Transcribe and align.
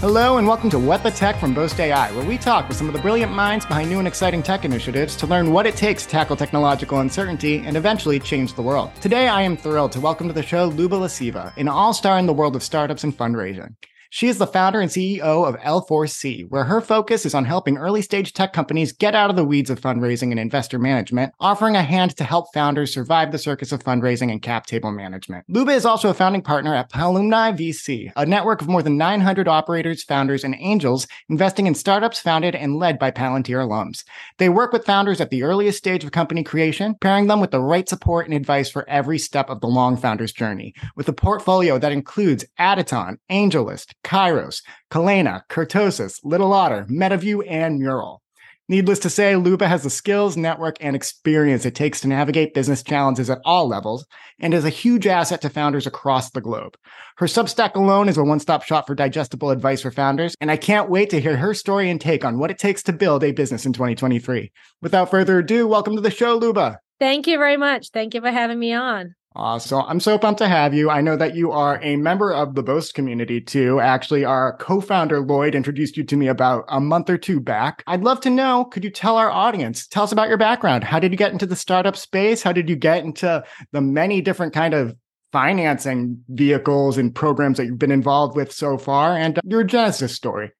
Hello, 0.00 0.36
and 0.36 0.46
welcome 0.46 0.70
to 0.70 0.78
What 0.78 1.02
the 1.02 1.10
Tech 1.10 1.40
from 1.40 1.52
Boast 1.52 1.80
AI, 1.80 2.12
where 2.12 2.24
we 2.24 2.38
talk 2.38 2.68
with 2.68 2.76
some 2.76 2.86
of 2.86 2.92
the 2.92 3.00
brilliant 3.00 3.32
minds 3.32 3.66
behind 3.66 3.90
new 3.90 3.98
and 3.98 4.06
exciting 4.06 4.44
tech 4.44 4.64
initiatives 4.64 5.16
to 5.16 5.26
learn 5.26 5.50
what 5.50 5.66
it 5.66 5.74
takes 5.74 6.04
to 6.04 6.08
tackle 6.08 6.36
technological 6.36 7.00
uncertainty 7.00 7.64
and 7.66 7.76
eventually 7.76 8.20
change 8.20 8.54
the 8.54 8.62
world. 8.62 8.92
Today, 9.00 9.26
I 9.26 9.42
am 9.42 9.56
thrilled 9.56 9.90
to 9.92 10.00
welcome 10.00 10.28
to 10.28 10.32
the 10.32 10.44
show 10.44 10.66
Luba 10.66 10.94
Lesiva, 10.94 11.52
an 11.56 11.66
all 11.66 11.92
star 11.92 12.16
in 12.16 12.26
the 12.26 12.32
world 12.32 12.54
of 12.54 12.62
startups 12.62 13.02
and 13.02 13.12
fundraising. 13.12 13.74
She 14.10 14.28
is 14.28 14.38
the 14.38 14.46
founder 14.46 14.80
and 14.80 14.90
CEO 14.90 15.20
of 15.20 15.56
L4C, 15.56 16.48
where 16.48 16.64
her 16.64 16.80
focus 16.80 17.26
is 17.26 17.34
on 17.34 17.44
helping 17.44 17.76
early 17.76 18.00
stage 18.00 18.32
tech 18.32 18.54
companies 18.54 18.90
get 18.90 19.14
out 19.14 19.28
of 19.28 19.36
the 19.36 19.44
weeds 19.44 19.68
of 19.68 19.82
fundraising 19.82 20.30
and 20.30 20.40
investor 20.40 20.78
management, 20.78 21.34
offering 21.40 21.76
a 21.76 21.82
hand 21.82 22.16
to 22.16 22.24
help 22.24 22.46
founders 22.54 22.92
survive 22.92 23.32
the 23.32 23.38
circus 23.38 23.70
of 23.70 23.84
fundraising 23.84 24.32
and 24.32 24.40
cap 24.40 24.64
table 24.64 24.92
management. 24.92 25.44
Luba 25.48 25.72
is 25.72 25.84
also 25.84 26.08
a 26.08 26.14
founding 26.14 26.40
partner 26.40 26.74
at 26.74 26.90
Palumni 26.90 27.54
VC, 27.54 28.10
a 28.16 28.24
network 28.24 28.62
of 28.62 28.68
more 28.68 28.82
than 28.82 28.96
900 28.96 29.46
operators, 29.46 30.02
founders, 30.02 30.42
and 30.42 30.56
angels 30.58 31.06
investing 31.28 31.66
in 31.66 31.74
startups 31.74 32.18
founded 32.18 32.54
and 32.54 32.78
led 32.78 32.98
by 32.98 33.10
Palantir 33.10 33.62
alums. 33.62 34.04
They 34.38 34.48
work 34.48 34.72
with 34.72 34.86
founders 34.86 35.20
at 35.20 35.28
the 35.28 35.42
earliest 35.42 35.76
stage 35.76 36.02
of 36.02 36.12
company 36.12 36.42
creation, 36.42 36.94
pairing 37.02 37.26
them 37.26 37.40
with 37.40 37.50
the 37.50 37.60
right 37.60 37.86
support 37.86 38.24
and 38.24 38.34
advice 38.34 38.70
for 38.70 38.88
every 38.88 39.18
step 39.18 39.50
of 39.50 39.60
the 39.60 39.66
long 39.66 39.98
founder's 39.98 40.32
journey, 40.32 40.72
with 40.96 41.08
a 41.10 41.12
portfolio 41.12 41.78
that 41.78 41.92
includes 41.92 42.46
Adyton, 42.58 43.18
AngelList, 43.30 43.92
Kairos, 44.08 44.62
Kolena, 44.90 45.42
Kurtosis, 45.50 46.18
Little 46.24 46.54
Otter, 46.54 46.86
MetaView, 46.88 47.44
and 47.46 47.78
Mural. 47.78 48.22
Needless 48.70 48.98
to 49.00 49.10
say, 49.10 49.36
Luba 49.36 49.68
has 49.68 49.82
the 49.82 49.90
skills, 49.90 50.36
network, 50.36 50.76
and 50.80 50.96
experience 50.96 51.64
it 51.64 51.74
takes 51.74 52.00
to 52.00 52.08
navigate 52.08 52.54
business 52.54 52.82
challenges 52.82 53.28
at 53.28 53.40
all 53.44 53.68
levels 53.68 54.06
and 54.40 54.52
is 54.54 54.64
a 54.64 54.70
huge 54.70 55.06
asset 55.06 55.42
to 55.42 55.50
founders 55.50 55.86
across 55.86 56.30
the 56.30 56.40
globe. 56.40 56.76
Her 57.16 57.26
Substack 57.26 57.74
alone 57.74 58.08
is 58.08 58.16
a 58.16 58.24
one 58.24 58.40
stop 58.40 58.62
shop 58.62 58.86
for 58.86 58.94
digestible 58.94 59.50
advice 59.50 59.82
for 59.82 59.90
founders, 59.90 60.34
and 60.40 60.50
I 60.50 60.56
can't 60.56 60.90
wait 60.90 61.10
to 61.10 61.20
hear 61.20 61.36
her 61.36 61.52
story 61.52 61.90
and 61.90 62.00
take 62.00 62.24
on 62.24 62.38
what 62.38 62.50
it 62.50 62.58
takes 62.58 62.82
to 62.84 62.92
build 62.92 63.24
a 63.24 63.32
business 63.32 63.66
in 63.66 63.74
2023. 63.74 64.50
Without 64.80 65.10
further 65.10 65.38
ado, 65.38 65.66
welcome 65.66 65.96
to 65.96 66.02
the 66.02 66.10
show, 66.10 66.36
Luba. 66.36 66.80
Thank 66.98 67.26
you 67.26 67.38
very 67.38 67.56
much. 67.56 67.90
Thank 67.90 68.14
you 68.14 68.20
for 68.20 68.30
having 68.30 68.58
me 68.58 68.72
on. 68.72 69.14
Uh, 69.36 69.58
so 69.58 69.82
I'm 69.82 70.00
so 70.00 70.18
pumped 70.18 70.38
to 70.38 70.48
have 70.48 70.74
you. 70.74 70.90
I 70.90 71.00
know 71.00 71.14
that 71.16 71.36
you 71.36 71.52
are 71.52 71.80
a 71.82 71.96
member 71.96 72.32
of 72.32 72.54
the 72.54 72.62
Boast 72.62 72.94
community 72.94 73.40
too. 73.40 73.78
Actually, 73.78 74.24
our 74.24 74.56
co-founder 74.56 75.20
Lloyd 75.20 75.54
introduced 75.54 75.96
you 75.96 76.04
to 76.04 76.16
me 76.16 76.28
about 76.28 76.64
a 76.68 76.80
month 76.80 77.08
or 77.08 77.18
two 77.18 77.38
back. 77.38 77.84
I'd 77.86 78.02
love 78.02 78.20
to 78.22 78.30
know, 78.30 78.64
could 78.64 78.84
you 78.84 78.90
tell 78.90 79.16
our 79.16 79.30
audience, 79.30 79.86
tell 79.86 80.02
us 80.02 80.12
about 80.12 80.28
your 80.28 80.38
background? 80.38 80.82
How 80.82 80.98
did 80.98 81.12
you 81.12 81.18
get 81.18 81.32
into 81.32 81.46
the 81.46 81.56
startup 81.56 81.94
space? 81.94 82.42
How 82.42 82.52
did 82.52 82.68
you 82.68 82.74
get 82.74 83.04
into 83.04 83.44
the 83.70 83.80
many 83.80 84.20
different 84.20 84.54
kind 84.54 84.74
of 84.74 84.96
financing 85.30 86.24
vehicles 86.30 86.96
and 86.96 87.14
programs 87.14 87.58
that 87.58 87.66
you've 87.66 87.78
been 87.78 87.92
involved 87.92 88.34
with 88.34 88.50
so 88.50 88.78
far 88.78 89.16
and 89.16 89.38
your 89.44 89.62
genesis 89.62 90.14
story? 90.14 90.50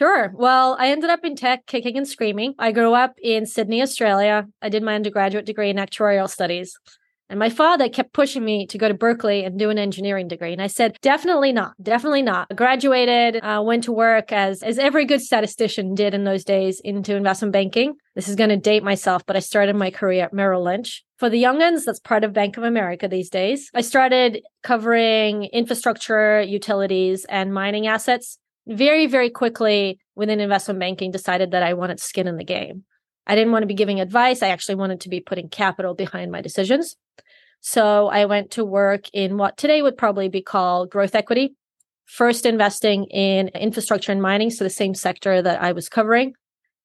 Sure. 0.00 0.32
Well, 0.34 0.76
I 0.78 0.88
ended 0.88 1.10
up 1.10 1.24
in 1.24 1.36
tech 1.36 1.66
kicking 1.66 1.96
and 1.96 2.06
screaming. 2.06 2.54
I 2.58 2.72
grew 2.72 2.92
up 2.92 3.14
in 3.22 3.46
Sydney, 3.46 3.80
Australia. 3.80 4.48
I 4.60 4.68
did 4.68 4.82
my 4.82 4.96
undergraduate 4.96 5.46
degree 5.46 5.70
in 5.70 5.76
actuarial 5.76 6.28
studies. 6.28 6.76
And 7.34 7.40
my 7.40 7.50
father 7.50 7.88
kept 7.88 8.12
pushing 8.12 8.44
me 8.44 8.64
to 8.68 8.78
go 8.78 8.86
to 8.86 8.94
Berkeley 8.94 9.42
and 9.42 9.58
do 9.58 9.68
an 9.68 9.76
engineering 9.76 10.28
degree. 10.28 10.52
And 10.52 10.62
I 10.62 10.68
said, 10.68 10.96
definitely 11.02 11.50
not, 11.50 11.72
definitely 11.82 12.22
not. 12.22 12.46
Graduated, 12.54 13.42
uh, 13.42 13.60
went 13.60 13.82
to 13.84 13.92
work 13.92 14.30
as, 14.30 14.62
as 14.62 14.78
every 14.78 15.04
good 15.04 15.20
statistician 15.20 15.96
did 15.96 16.14
in 16.14 16.22
those 16.22 16.44
days 16.44 16.78
into 16.78 17.16
investment 17.16 17.52
banking. 17.52 17.94
This 18.14 18.28
is 18.28 18.36
going 18.36 18.50
to 18.50 18.56
date 18.56 18.84
myself, 18.84 19.26
but 19.26 19.34
I 19.34 19.40
started 19.40 19.74
my 19.74 19.90
career 19.90 20.22
at 20.22 20.32
Merrill 20.32 20.62
Lynch. 20.62 21.02
For 21.16 21.28
the 21.28 21.42
youngins, 21.42 21.86
that's 21.86 21.98
part 21.98 22.22
of 22.22 22.32
Bank 22.32 22.56
of 22.56 22.62
America 22.62 23.08
these 23.08 23.30
days. 23.30 23.68
I 23.74 23.80
started 23.80 24.40
covering 24.62 25.46
infrastructure, 25.46 26.40
utilities, 26.40 27.24
and 27.24 27.52
mining 27.52 27.88
assets. 27.88 28.38
Very, 28.68 29.08
very 29.08 29.30
quickly 29.30 29.98
within 30.14 30.38
investment 30.38 30.78
banking, 30.78 31.10
decided 31.10 31.50
that 31.50 31.64
I 31.64 31.74
wanted 31.74 31.98
skin 31.98 32.28
in 32.28 32.36
the 32.36 32.44
game. 32.44 32.84
I 33.26 33.34
didn't 33.34 33.52
want 33.52 33.62
to 33.62 33.66
be 33.66 33.74
giving 33.74 34.00
advice. 34.00 34.42
I 34.42 34.48
actually 34.48 34.74
wanted 34.76 35.00
to 35.00 35.08
be 35.08 35.20
putting 35.20 35.48
capital 35.48 35.94
behind 35.94 36.30
my 36.30 36.40
decisions. 36.40 36.96
So 37.66 38.08
I 38.08 38.26
went 38.26 38.50
to 38.52 38.64
work 38.64 39.08
in 39.14 39.38
what 39.38 39.56
today 39.56 39.80
would 39.80 39.96
probably 39.96 40.28
be 40.28 40.42
called 40.42 40.90
growth 40.90 41.14
equity, 41.14 41.54
first 42.04 42.44
investing 42.44 43.04
in 43.04 43.48
infrastructure 43.48 44.12
and 44.12 44.20
mining, 44.20 44.50
so 44.50 44.64
the 44.64 44.70
same 44.70 44.94
sector 44.94 45.40
that 45.40 45.62
I 45.62 45.72
was 45.72 45.88
covering. 45.88 46.34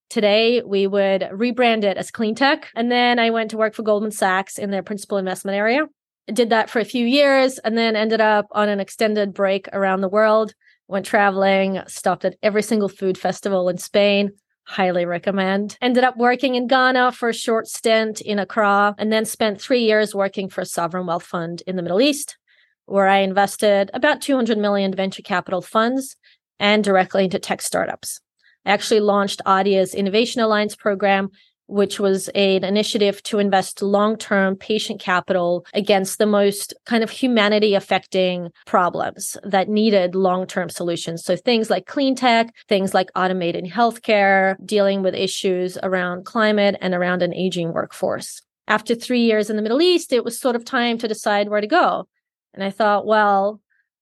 Today, 0.09 0.61
we 0.65 0.87
would 0.87 1.23
rebrand 1.33 1.83
it 1.83 1.97
as 1.97 2.11
clean 2.11 2.33
tech. 2.33 2.69
And 2.77 2.89
then 2.89 3.19
I 3.19 3.29
went 3.29 3.51
to 3.51 3.57
work 3.57 3.75
for 3.75 3.83
Goldman 3.83 4.11
Sachs 4.11 4.57
in 4.57 4.71
their 4.71 4.81
principal 4.81 5.17
investment 5.17 5.57
area. 5.57 5.81
I 6.29 6.31
did 6.31 6.49
that 6.51 6.69
for 6.69 6.79
a 6.79 6.85
few 6.85 7.05
years 7.05 7.59
and 7.59 7.77
then 7.77 7.97
ended 7.97 8.21
up 8.21 8.45
on 8.53 8.69
an 8.69 8.79
extended 8.79 9.33
break 9.33 9.67
around 9.73 9.99
the 9.99 10.07
world, 10.07 10.53
went 10.87 11.05
traveling, 11.05 11.81
stopped 11.87 12.23
at 12.23 12.37
every 12.41 12.63
single 12.63 12.87
food 12.87 13.17
festival 13.17 13.67
in 13.67 13.79
Spain, 13.79 14.31
highly 14.69 15.03
recommend. 15.03 15.75
Ended 15.81 16.03
up 16.03 16.15
working 16.15 16.53
in 16.53 16.67
Ghana 16.67 17.13
for 17.13 17.29
a 17.29 17.33
short 17.33 17.67
stint 17.67 18.21
in 18.21 18.37
Accra, 18.37 18.93
and 18.99 19.11
then 19.11 19.25
spent 19.25 19.59
three 19.59 19.81
years 19.81 20.13
working 20.13 20.47
for 20.47 20.61
a 20.61 20.65
sovereign 20.65 21.07
wealth 21.07 21.23
fund 21.23 21.63
in 21.65 21.75
the 21.75 21.81
Middle 21.81 21.99
East, 21.99 22.37
where 22.85 23.07
I 23.07 23.17
invested 23.17 23.89
about 23.95 24.21
200 24.21 24.59
million 24.59 24.93
venture 24.93 25.23
capital 25.23 25.63
funds 25.63 26.15
and 26.59 26.83
directly 26.83 27.23
into 27.23 27.39
tech 27.39 27.61
startups. 27.61 28.21
I 28.63 28.71
actually 28.71 28.99
launched 28.99 29.41
Adia's 29.45 29.95
Innovation 29.95 30.41
Alliance 30.41 30.75
program, 30.75 31.29
which 31.69 31.99
was 31.99 32.27
an 32.29 32.63
initiative 32.63 33.21
to 33.23 33.39
invest 33.39 33.81
long 33.81 34.17
term 34.17 34.55
patient 34.55 34.99
capital 34.99 35.65
against 35.73 36.17
the 36.17 36.25
most 36.25 36.73
kind 36.85 37.03
of 37.03 37.09
humanity 37.09 37.75
affecting 37.75 38.49
problems 38.65 39.37
that 39.43 39.69
needed 39.69 40.15
long 40.15 40.47
term 40.47 40.69
solutions. 40.69 41.23
So 41.23 41.35
things 41.35 41.69
like 41.69 41.85
clean 41.85 42.15
tech, 42.15 42.53
things 42.67 42.93
like 42.93 43.09
automated 43.15 43.65
healthcare, 43.65 44.55
dealing 44.65 45.03
with 45.03 45.13
issues 45.13 45.77
around 45.83 46.25
climate 46.25 46.75
and 46.81 46.93
around 46.93 47.21
an 47.21 47.33
aging 47.33 47.73
workforce. 47.73 48.41
After 48.67 48.95
three 48.95 49.21
years 49.21 49.49
in 49.49 49.55
the 49.55 49.61
Middle 49.61 49.81
East, 49.81 50.11
it 50.13 50.23
was 50.23 50.39
sort 50.39 50.55
of 50.55 50.65
time 50.65 50.97
to 50.99 51.07
decide 51.07 51.49
where 51.49 51.61
to 51.61 51.67
go. 51.67 52.07
And 52.53 52.63
I 52.63 52.71
thought, 52.71 53.05
well, 53.05 53.61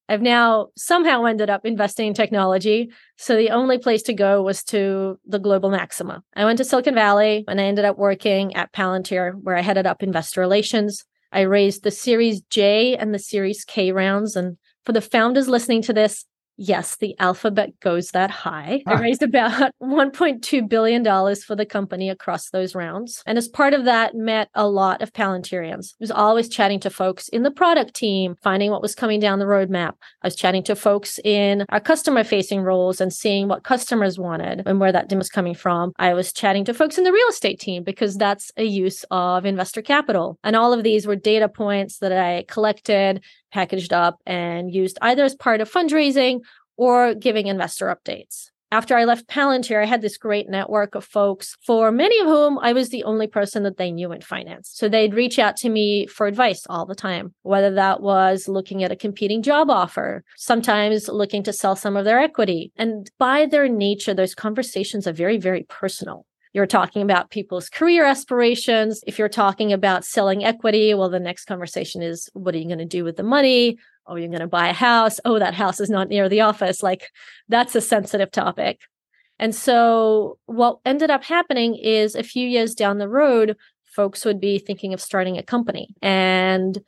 I've 0.10 0.22
now 0.22 0.68
somehow 0.78 1.26
ended 1.26 1.50
up 1.50 1.66
investing 1.66 2.08
in 2.08 2.14
technology. 2.14 2.90
So 3.18 3.36
the 3.36 3.50
only 3.50 3.78
place 3.78 4.04
to 4.04 4.14
go 4.14 4.42
was 4.42 4.64
to 4.66 5.20
the 5.26 5.40
global 5.40 5.70
maxima. 5.70 6.24
I 6.36 6.46
went 6.46 6.58
to 6.60 6.66
Silicon 6.66 6.96
Valley 6.96 7.44
and 7.48 7.60
I 7.60 7.66
ended 7.66 7.86
up 7.86 7.98
working 7.98 8.56
at 8.56 8.72
Palantir, 8.72 9.34
where 9.42 9.58
I 9.58 9.62
headed 9.62 9.86
up 9.86 10.02
investor 10.02 10.40
relations. 10.42 11.04
I 11.32 11.42
raised 11.42 11.84
the 11.84 11.92
Series 11.92 12.42
J 12.50 12.96
and 12.96 13.14
the 13.14 13.20
Series 13.20 13.66
K 13.66 13.92
rounds. 13.92 14.36
And 14.36 14.58
for 14.86 14.94
the 14.94 15.02
founders 15.02 15.50
listening 15.50 15.82
to 15.84 15.94
this, 15.94 16.26
yes, 16.58 16.98
the 16.98 17.16
alphabet 17.20 17.80
goes 17.80 18.10
that 18.12 18.32
high. 18.32 18.82
I 18.88 18.94
ah. 18.94 18.98
raised 18.98 19.24
about 19.24 19.72
$1.2 19.82 20.70
billion 20.70 21.04
for 21.36 21.56
the 21.56 21.66
company 21.66 22.10
across 22.10 22.50
those 22.50 22.76
rounds. 22.76 23.24
And 23.26 23.38
as 23.38 23.48
part 23.48 23.74
of 23.74 23.86
that, 23.86 24.16
met 24.16 24.50
a 24.54 24.68
lot 24.68 25.02
of 25.02 25.14
Palantirians. 25.14 25.94
I 25.94 25.98
was 26.00 26.12
always 26.12 26.50
chatting 26.50 26.80
to 26.82 26.90
folks 26.90 27.28
in 27.30 27.44
the 27.44 27.52
product 27.52 27.94
team, 27.94 28.36
finding 28.42 28.72
what 28.72 28.82
was 28.82 28.96
coming 28.96 29.20
down 29.20 29.40
the 29.40 29.46
roadmap. 29.46 29.94
I 30.24 30.28
was 30.28 30.36
chatting 30.36 30.64
to 30.64 30.76
folks 30.76 31.20
in 31.24 31.66
our 31.70 31.80
customer 31.80 32.24
facing 32.24 32.62
roles 32.62 33.00
and 33.02 33.14
seeing 33.14 33.48
what 33.48 33.64
customers 33.64 34.20
wanted 34.20 34.64
and 34.66 34.80
where 34.80 34.92
that 34.92 35.08
was 35.18 35.30
coming 35.30 35.56
from. 35.56 35.94
I 35.98 36.14
was 36.14 36.34
chatting 36.34 36.66
to 36.66 36.74
folks 36.74 36.98
in 36.98 37.04
the 37.04 37.12
real 37.12 37.28
estate 37.30 37.60
team 37.60 37.84
because 37.84 38.16
that's 38.16 38.52
a 38.58 38.64
use 38.64 39.06
of 39.12 39.46
investor 39.46 39.82
capital. 39.82 40.38
And 40.44 40.56
all 40.56 40.74
of 40.74 40.84
these 40.84 41.08
were 41.08 41.16
data 41.16 41.50
points 41.50 42.00
that 42.00 42.12
I 42.12 42.46
collected 42.48 43.24
packaged 43.52 43.94
up 43.94 44.20
and 44.26 44.74
used 44.74 44.98
either 45.02 45.24
as 45.24 45.36
part 45.36 45.62
of 45.62 45.72
fundraising 45.72 46.40
or 46.76 47.14
giving 47.14 47.48
investor 47.48 47.88
updates. 47.88 48.50
After 48.70 48.98
I 48.98 49.06
left 49.06 49.30
Palantir, 49.30 49.82
I 49.82 49.86
had 49.86 50.02
this 50.02 50.18
great 50.18 50.50
network 50.50 50.94
of 50.94 51.06
folks, 51.06 51.56
for 51.66 51.90
many 51.90 52.20
of 52.20 52.28
whom 52.28 52.60
I 52.60 52.74
was 52.74 52.90
the 52.90 53.06
only 53.06 53.26
person 53.26 53.64
that 53.64 53.78
they 53.78 53.92
knew 53.92 54.12
in 54.12 54.20
finance. 54.20 54.70
So 54.74 54.90
they'd 54.90 55.14
reach 55.14 55.40
out 55.40 55.56
to 55.58 55.70
me 55.70 56.06
for 56.06 56.28
advice 56.28 56.64
all 56.70 56.86
the 56.86 56.94
time, 56.94 57.34
whether 57.44 57.74
that 57.76 58.02
was 58.02 58.50
looking 58.50 58.84
at 58.84 58.92
a 58.92 58.98
competing 58.98 59.42
job 59.42 59.70
offer, 59.70 60.26
sometimes 60.36 61.08
looking 61.08 61.44
to 61.44 61.54
sell 61.54 61.78
some 61.78 61.96
of 61.96 62.04
their 62.04 62.20
equity. 62.20 62.74
And 62.76 63.10
by 63.18 63.46
their 63.46 63.70
nature, 63.70 64.14
those 64.14 64.36
conversations 64.36 65.08
are 65.08 65.14
very, 65.14 65.38
very 65.38 65.66
personal. 65.70 66.26
You're 66.54 66.66
talking 66.66 67.02
about 67.02 67.30
people's 67.30 67.70
career 67.70 68.06
aspirations. 68.06 69.04
If 69.06 69.20
you're 69.20 69.30
talking 69.30 69.74
about 69.74 70.06
selling 70.06 70.44
equity, 70.44 70.94
well, 70.94 71.10
the 71.10 71.20
next 71.20 71.46
conversation 71.46 72.02
is 72.02 72.30
what 72.34 72.56
are 72.56 72.58
you 72.58 72.68
going 72.68 72.78
to 72.80 72.86
do 72.86 73.04
with 73.04 73.18
the 73.18 73.24
money? 73.24 73.78
Oh, 74.06 74.16
you're 74.16 74.30
going 74.30 74.40
to 74.40 74.48
buy 74.48 74.70
a 74.70 74.74
house. 74.74 75.20
Oh, 75.26 75.40
that 75.40 75.54
house 75.54 75.80
is 75.80 75.90
not 75.90 76.08
near 76.08 76.30
the 76.30 76.42
office. 76.42 76.82
Like 76.82 77.12
that's 77.50 77.76
a 77.76 77.82
sensitive 77.82 78.32
topic. 78.32 78.80
And 79.40 79.54
so 79.54 80.40
what 80.46 80.80
ended 80.86 81.12
up 81.12 81.24
happening 81.24 81.76
is 81.76 82.16
a 82.16 82.24
few 82.24 82.48
years 82.48 82.74
down 82.74 82.98
the 82.98 83.10
road, 83.10 83.56
folks 83.86 84.26
would 84.26 84.40
be 84.40 84.60
thinking 84.60 84.94
of 84.94 85.02
starting 85.02 85.38
a 85.38 85.44
company 85.44 85.90
and 86.02 86.80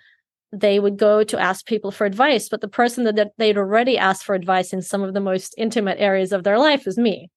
they 0.51 0.79
would 0.79 0.97
go 0.97 1.23
to 1.23 1.39
ask 1.39 1.65
people 1.65 1.91
for 1.91 2.05
advice. 2.05 2.49
But 2.49 2.61
the 2.61 2.67
person 2.67 3.03
that 3.03 3.33
they'd 3.37 3.57
already 3.57 3.97
asked 3.97 4.23
for 4.23 4.33
advice 4.33 4.73
in 4.73 4.81
some 4.81 5.03
of 5.03 5.13
the 5.13 5.19
most 5.19 5.53
intimate 5.57 5.99
areas 5.99 6.31
of 6.31 6.43
their 6.43 6.57
life 6.57 6.85
was 6.85 6.97
me. 6.97 7.29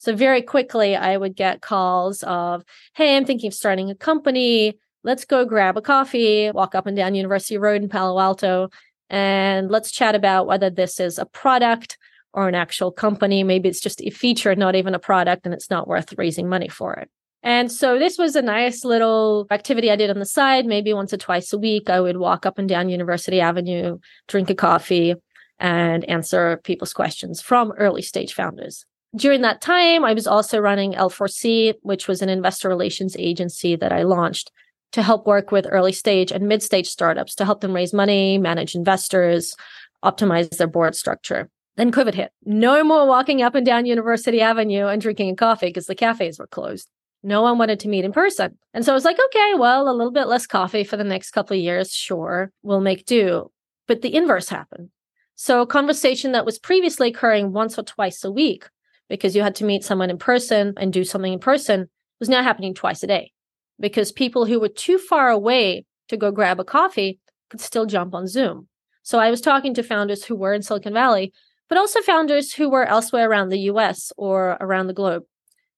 So 0.00 0.16
very 0.16 0.40
quickly, 0.40 0.96
I 0.96 1.18
would 1.18 1.36
get 1.36 1.60
calls 1.60 2.22
of, 2.22 2.64
Hey, 2.94 3.16
I'm 3.16 3.26
thinking 3.26 3.48
of 3.48 3.54
starting 3.54 3.90
a 3.90 3.94
company. 3.94 4.78
Let's 5.04 5.26
go 5.26 5.44
grab 5.44 5.76
a 5.76 5.82
coffee, 5.82 6.50
walk 6.50 6.74
up 6.74 6.86
and 6.86 6.96
down 6.96 7.14
University 7.14 7.58
Road 7.58 7.82
in 7.82 7.90
Palo 7.90 8.18
Alto, 8.18 8.70
and 9.10 9.70
let's 9.70 9.90
chat 9.90 10.14
about 10.14 10.46
whether 10.46 10.70
this 10.70 11.00
is 11.00 11.18
a 11.18 11.26
product 11.26 11.98
or 12.32 12.48
an 12.48 12.54
actual 12.54 12.90
company. 12.90 13.44
Maybe 13.44 13.68
it's 13.68 13.80
just 13.80 14.00
a 14.00 14.08
feature, 14.08 14.54
not 14.54 14.74
even 14.74 14.94
a 14.94 14.98
product, 14.98 15.44
and 15.44 15.52
it's 15.52 15.68
not 15.68 15.86
worth 15.86 16.16
raising 16.16 16.48
money 16.48 16.68
for 16.68 16.94
it. 16.94 17.10
And 17.42 17.70
so 17.70 17.98
this 17.98 18.16
was 18.16 18.36
a 18.36 18.42
nice 18.42 18.84
little 18.84 19.46
activity 19.50 19.90
I 19.90 19.96
did 19.96 20.10
on 20.10 20.18
the 20.18 20.26
side. 20.26 20.64
Maybe 20.64 20.94
once 20.94 21.12
or 21.12 21.18
twice 21.18 21.52
a 21.52 21.58
week, 21.58 21.90
I 21.90 22.00
would 22.00 22.16
walk 22.16 22.46
up 22.46 22.58
and 22.58 22.68
down 22.68 22.88
University 22.88 23.40
Avenue, 23.40 23.98
drink 24.28 24.48
a 24.48 24.54
coffee, 24.54 25.14
and 25.58 26.04
answer 26.08 26.58
people's 26.64 26.94
questions 26.94 27.42
from 27.42 27.72
early 27.72 28.02
stage 28.02 28.32
founders. 28.32 28.86
During 29.14 29.40
that 29.42 29.60
time, 29.60 30.04
I 30.04 30.12
was 30.12 30.26
also 30.26 30.58
running 30.60 30.92
L4C, 30.92 31.74
which 31.82 32.06
was 32.06 32.22
an 32.22 32.28
investor 32.28 32.68
relations 32.68 33.16
agency 33.18 33.74
that 33.76 33.92
I 33.92 34.04
launched 34.04 34.52
to 34.92 35.02
help 35.02 35.26
work 35.26 35.50
with 35.50 35.66
early 35.68 35.92
stage 35.92 36.30
and 36.30 36.48
mid 36.48 36.62
stage 36.62 36.88
startups 36.88 37.34
to 37.36 37.44
help 37.44 37.60
them 37.60 37.74
raise 37.74 37.92
money, 37.92 38.38
manage 38.38 38.74
investors, 38.74 39.56
optimize 40.04 40.56
their 40.56 40.68
board 40.68 40.94
structure. 40.94 41.50
Then 41.76 41.92
COVID 41.92 42.14
hit. 42.14 42.32
No 42.44 42.84
more 42.84 43.06
walking 43.06 43.42
up 43.42 43.54
and 43.54 43.64
down 43.66 43.86
University 43.86 44.40
Avenue 44.40 44.86
and 44.86 45.00
drinking 45.00 45.30
a 45.30 45.36
coffee 45.36 45.66
because 45.68 45.86
the 45.86 45.94
cafes 45.94 46.38
were 46.38 46.46
closed. 46.46 46.88
No 47.22 47.42
one 47.42 47.58
wanted 47.58 47.80
to 47.80 47.88
meet 47.88 48.04
in 48.04 48.12
person. 48.12 48.58
And 48.74 48.84
so 48.84 48.92
I 48.92 48.94
was 48.94 49.04
like, 49.04 49.18
okay, 49.18 49.54
well, 49.56 49.88
a 49.88 49.92
little 49.92 50.12
bit 50.12 50.26
less 50.26 50.46
coffee 50.46 50.84
for 50.84 50.96
the 50.96 51.04
next 51.04 51.32
couple 51.32 51.56
of 51.56 51.62
years. 51.62 51.92
Sure, 51.92 52.52
we'll 52.62 52.80
make 52.80 53.06
do. 53.06 53.50
But 53.86 54.02
the 54.02 54.14
inverse 54.14 54.48
happened. 54.48 54.90
So 55.34 55.62
a 55.62 55.66
conversation 55.66 56.32
that 56.32 56.46
was 56.46 56.58
previously 56.58 57.08
occurring 57.08 57.52
once 57.52 57.78
or 57.78 57.82
twice 57.82 58.24
a 58.24 58.30
week 58.30 58.68
because 59.10 59.36
you 59.36 59.42
had 59.42 59.56
to 59.56 59.64
meet 59.64 59.84
someone 59.84 60.08
in 60.08 60.16
person 60.16 60.72
and 60.78 60.90
do 60.92 61.04
something 61.04 61.34
in 61.34 61.40
person 61.40 61.90
was 62.20 62.30
now 62.30 62.42
happening 62.42 62.72
twice 62.72 63.02
a 63.02 63.06
day 63.06 63.32
because 63.78 64.12
people 64.12 64.46
who 64.46 64.60
were 64.60 64.68
too 64.68 64.96
far 64.96 65.28
away 65.28 65.84
to 66.08 66.16
go 66.16 66.30
grab 66.30 66.60
a 66.60 66.64
coffee 66.64 67.18
could 67.50 67.60
still 67.60 67.84
jump 67.84 68.14
on 68.14 68.26
Zoom. 68.26 68.68
So 69.02 69.18
I 69.18 69.30
was 69.30 69.40
talking 69.40 69.74
to 69.74 69.82
founders 69.82 70.24
who 70.24 70.36
were 70.36 70.54
in 70.54 70.62
Silicon 70.62 70.94
Valley, 70.94 71.32
but 71.68 71.76
also 71.76 72.00
founders 72.00 72.54
who 72.54 72.70
were 72.70 72.84
elsewhere 72.84 73.28
around 73.28 73.48
the 73.48 73.70
US 73.72 74.12
or 74.16 74.56
around 74.60 74.86
the 74.86 74.94
globe. 74.94 75.24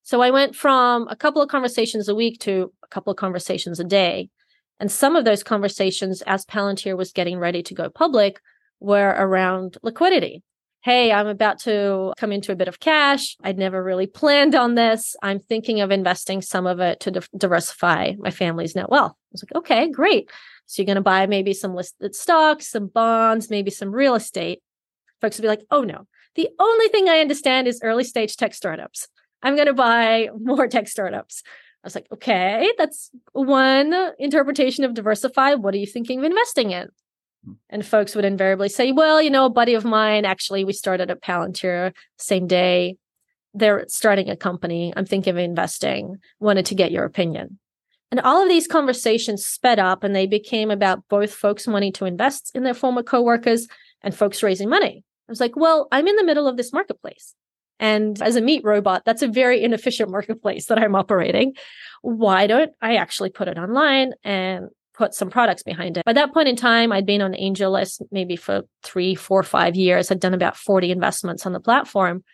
So 0.02 0.20
I 0.20 0.31
went 0.31 0.55
from 0.55 1.08
a 1.08 1.17
couple 1.17 1.40
of 1.40 1.49
conversations 1.49 2.08
a 2.08 2.14
week 2.14 2.40
to 2.40 2.73
a 2.82 2.88
couple 2.88 3.12
of 3.12 3.17
conversations 3.17 3.81
a 3.81 3.84
day. 3.84 4.29
And 4.79 4.90
some 4.90 5.17
of 5.17 5.25
those 5.25 5.44
conversations, 5.44 6.23
as 6.23 6.44
Palantir 6.44 6.96
was 6.96 7.12
getting 7.12 7.38
ready 7.38 7.62
to 7.62 7.75
go 7.75 7.88
public, 7.88 8.40
were 8.81 9.14
around 9.17 9.79
liquidity. 9.82 10.43
Hey, 10.82 11.12
I'm 11.12 11.29
about 11.29 11.61
to 11.61 12.12
come 12.19 12.32
into 12.32 12.50
a 12.50 12.56
bit 12.56 12.67
of 12.67 12.81
cash. 12.81 13.37
I'd 13.44 13.56
never 13.56 13.82
really 13.82 14.08
planned 14.08 14.56
on 14.56 14.75
this. 14.75 15.14
I'm 15.23 15.38
thinking 15.38 15.81
of 15.81 15.93
investing 15.93 16.43
some 16.43 16.67
of 16.67 16.81
it 16.81 16.99
to 17.00 17.12
di- 17.12 17.20
diversify 17.37 18.14
my 18.19 18.31
family's 18.31 18.75
net 18.75 18.90
wealth. 18.90 19.12
I 19.12 19.31
was 19.31 19.44
like, 19.44 19.55
okay, 19.55 19.88
great. 19.88 20.29
So 20.67 20.82
you're 20.82 20.87
going 20.87 20.96
to 20.96 21.02
buy 21.02 21.29
maybe 21.29 21.55
some 21.55 21.76
listed 21.76 22.17
stocks, 22.17 22.69
some 22.69 22.88
bonds, 22.88 23.49
maybe 23.49 23.70
some 23.70 23.93
real 23.93 24.17
estate. 24.17 24.61
Folks 25.20 25.38
would 25.38 25.43
be 25.43 25.49
like, 25.49 25.62
oh 25.70 25.82
no, 25.82 26.08
the 26.34 26.49
only 26.58 26.88
thing 26.88 27.08
I 27.08 27.20
understand 27.20 27.69
is 27.69 27.81
early 27.84 28.02
stage 28.02 28.37
tech 28.37 28.52
startups. 28.52 29.06
I'm 29.40 29.55
going 29.55 29.69
to 29.69 29.75
buy 29.75 30.31
more 30.40 30.67
tech 30.67 30.88
startups. 30.88 31.44
I 31.46 31.87
was 31.87 31.94
like, 31.94 32.08
okay, 32.12 32.73
that's 32.76 33.11
one 33.32 33.94
interpretation 34.19 34.82
of 34.82 34.94
diversify. 34.94 35.55
What 35.55 35.75
are 35.75 35.79
you 35.79 35.87
thinking 35.87 36.19
of 36.19 36.25
investing 36.25 36.73
in? 36.73 36.88
And 37.69 37.85
folks 37.85 38.15
would 38.15 38.25
invariably 38.25 38.69
say, 38.69 38.93
well, 38.93 39.21
you 39.21 39.31
know, 39.31 39.47
a 39.47 39.50
buddy 39.50 39.75
of 39.75 39.85
mine, 39.85 40.25
actually, 40.25 40.65
we 40.65 40.73
started 40.73 41.11
at 41.11 41.23
Palantir 41.23 41.93
same 42.19 42.47
day. 42.47 42.97
They're 43.55 43.85
starting 43.89 44.31
a 44.31 44.37
company. 44.37 44.93
I'm 44.97 45.06
thinking 45.06 45.33
of 45.33 45.39
investing. 45.39 46.17
Wanted 46.39 46.67
to 46.67 46.75
get 46.75 46.93
your 46.93 47.05
opinion. 47.05 47.59
And 48.11 48.21
all 48.21 48.43
of 48.43 48.49
these 48.49 48.67
conversations 48.67 49.44
sped 49.44 49.79
up 49.79 50.05
and 50.05 50.15
they 50.15 50.27
became 50.27 50.71
about 50.71 51.09
both 51.09 51.33
folks 51.33 51.67
wanting 51.67 51.93
to 51.94 52.05
invest 52.05 52.53
in 52.55 52.62
their 52.62 52.75
former 52.75 53.03
coworkers 53.03 53.69
and 54.03 54.15
folks 54.15 54.43
raising 54.43 54.69
money. 54.69 55.03
I 55.29 55.33
was 55.33 55.41
like, 55.41 55.56
well, 55.56 55.89
I'm 55.91 56.06
in 56.06 56.17
the 56.17 56.25
middle 56.25 56.47
of 56.47 56.56
this 56.56 56.73
marketplace. 56.73 57.35
And 57.81 58.21
as 58.23 58.37
a 58.37 58.41
meat 58.41 58.62
robot, 58.65 59.05
that's 59.05 59.23
a 59.23 59.29
very 59.29 59.65
inefficient 59.65 60.11
marketplace 60.11 60.67
that 60.67 60.79
I'm 60.79 60.94
operating. 60.94 61.55
Why 62.03 62.47
don't 62.47 62.73
I 62.81 62.97
actually 62.97 63.31
put 63.31 63.49
it 63.49 63.59
online 63.59 64.12
and 64.23 64.69
put 64.94 65.15
some 65.15 65.31
products 65.31 65.62
behind 65.62 65.97
it? 65.97 66.05
By 66.05 66.12
that 66.12 66.33
point 66.33 66.49
in 66.49 66.56
time, 66.56 66.93
I'd 66.93 67.06
been 67.06 67.23
on 67.23 67.33
AngelList 67.33 68.03
maybe 68.11 68.37
for 68.37 68.62
three, 68.83 69.15
four, 69.15 69.43
five 69.43 69.77
years. 69.77 70.11
I'd 70.11 70.21
done 70.21 70.35
about 70.35 70.56
40 70.56 70.91
investments 70.91 71.47
on 71.47 71.53
the 71.53 71.61
platform. 71.61 72.25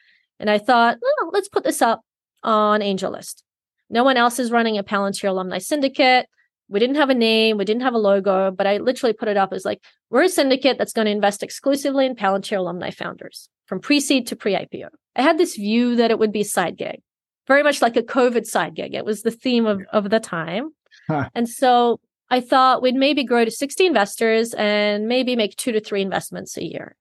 And 0.40 0.48
I 0.50 0.58
thought, 0.58 0.98
oh, 1.02 1.30
let's 1.32 1.48
put 1.48 1.64
this 1.64 1.82
up 1.82 2.02
on 2.42 2.80
AngelList. 2.80 3.42
No 3.90 4.04
one 4.04 4.16
else 4.16 4.38
is 4.38 4.50
running 4.50 4.78
a 4.78 4.84
Palantir 4.84 5.28
alumni 5.28 5.58
syndicate. 5.58 6.26
We 6.68 6.80
didn't 6.80 6.96
have 6.96 7.08
a 7.08 7.14
name, 7.14 7.56
we 7.56 7.64
didn't 7.64 7.82
have 7.82 7.94
a 7.94 7.98
logo, 7.98 8.50
but 8.50 8.66
I 8.66 8.76
literally 8.76 9.14
put 9.14 9.28
it 9.28 9.38
up 9.38 9.54
as 9.54 9.64
like, 9.64 9.82
we're 10.10 10.24
a 10.24 10.28
syndicate 10.28 10.76
that's 10.76 10.92
going 10.92 11.06
to 11.06 11.10
invest 11.10 11.42
exclusively 11.42 12.04
in 12.04 12.14
Palantir 12.14 12.58
alumni 12.58 12.90
founders 12.90 13.48
from 13.66 13.80
pre 13.80 14.00
seed 14.00 14.26
to 14.26 14.36
pre 14.36 14.54
IPO. 14.54 14.88
I 15.16 15.22
had 15.22 15.38
this 15.38 15.56
view 15.56 15.96
that 15.96 16.10
it 16.10 16.18
would 16.18 16.32
be 16.32 16.44
side 16.44 16.76
gig, 16.76 17.00
very 17.46 17.62
much 17.62 17.80
like 17.80 17.96
a 17.96 18.02
COVID 18.02 18.44
side 18.44 18.74
gig. 18.74 18.94
It 18.94 19.04
was 19.04 19.22
the 19.22 19.30
theme 19.30 19.66
of, 19.66 19.80
of 19.92 20.10
the 20.10 20.20
time. 20.20 20.70
Huh. 21.06 21.30
And 21.34 21.48
so 21.48 22.00
I 22.30 22.40
thought 22.40 22.82
we'd 22.82 22.94
maybe 22.94 23.24
grow 23.24 23.44
to 23.44 23.50
60 23.50 23.86
investors 23.86 24.54
and 24.54 25.08
maybe 25.08 25.34
make 25.36 25.56
two 25.56 25.72
to 25.72 25.80
three 25.80 26.02
investments 26.02 26.56
a 26.56 26.64
year. 26.64 26.94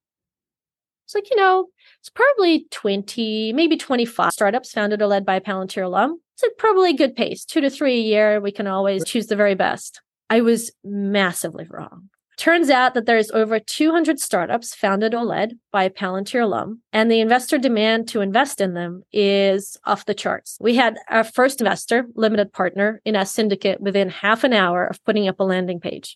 It's 1.06 1.16
like, 1.16 1.30
you 1.30 1.38
know, 1.38 1.68
it's 2.00 2.10
probably 2.10 2.68
20, 2.72 3.54
maybe 3.54 3.78
25 3.78 4.32
startups 4.32 4.72
founded 4.72 5.02
or 5.02 5.08
led 5.08 5.26
by 5.26 5.36
a 5.36 5.42
Palantir 5.42 5.86
alum. 5.86 6.20
It's 6.36 6.44
like 6.44 6.58
probably 6.58 6.94
good 6.94 7.16
pace, 7.16 7.46
two 7.46 7.62
to 7.62 7.70
three 7.70 8.00
a 8.00 8.04
year. 8.04 8.40
We 8.40 8.52
can 8.52 8.68
always 8.68 9.04
choose 9.06 9.28
the 9.28 9.36
very 9.36 9.56
best. 9.56 10.02
I 10.30 10.42
was 10.42 10.72
massively 10.84 11.66
wrong. 11.70 12.10
Turns 12.38 12.70
out 12.70 12.94
that 12.94 13.08
there's 13.08 13.32
over 13.32 13.60
200 13.60 14.20
startups 14.20 14.76
founded 14.76 15.16
or 15.16 15.24
led 15.24 15.58
by 15.72 15.86
a 15.86 15.90
Palantir 15.90 16.44
alum, 16.44 16.82
and 16.94 17.10
the 17.10 17.20
investor 17.20 17.58
demand 17.58 18.08
to 18.10 18.22
invest 18.22 18.62
in 18.62 18.76
them 18.76 19.02
is 19.12 19.76
off 19.86 20.06
the 20.06 20.14
charts. 20.14 20.56
We 20.62 20.76
had 20.76 21.00
our 21.10 21.24
first 21.24 21.62
investor, 21.62 22.06
limited 22.14 22.54
partner, 22.54 23.02
in 23.06 23.16
our 23.16 23.26
syndicate 23.26 23.82
within 23.82 24.10
half 24.10 24.44
an 24.44 24.54
hour 24.54 24.86
of 24.86 25.04
putting 25.04 25.28
up 25.28 25.40
a 25.40 25.44
landing 25.44 25.80
page. 25.80 26.16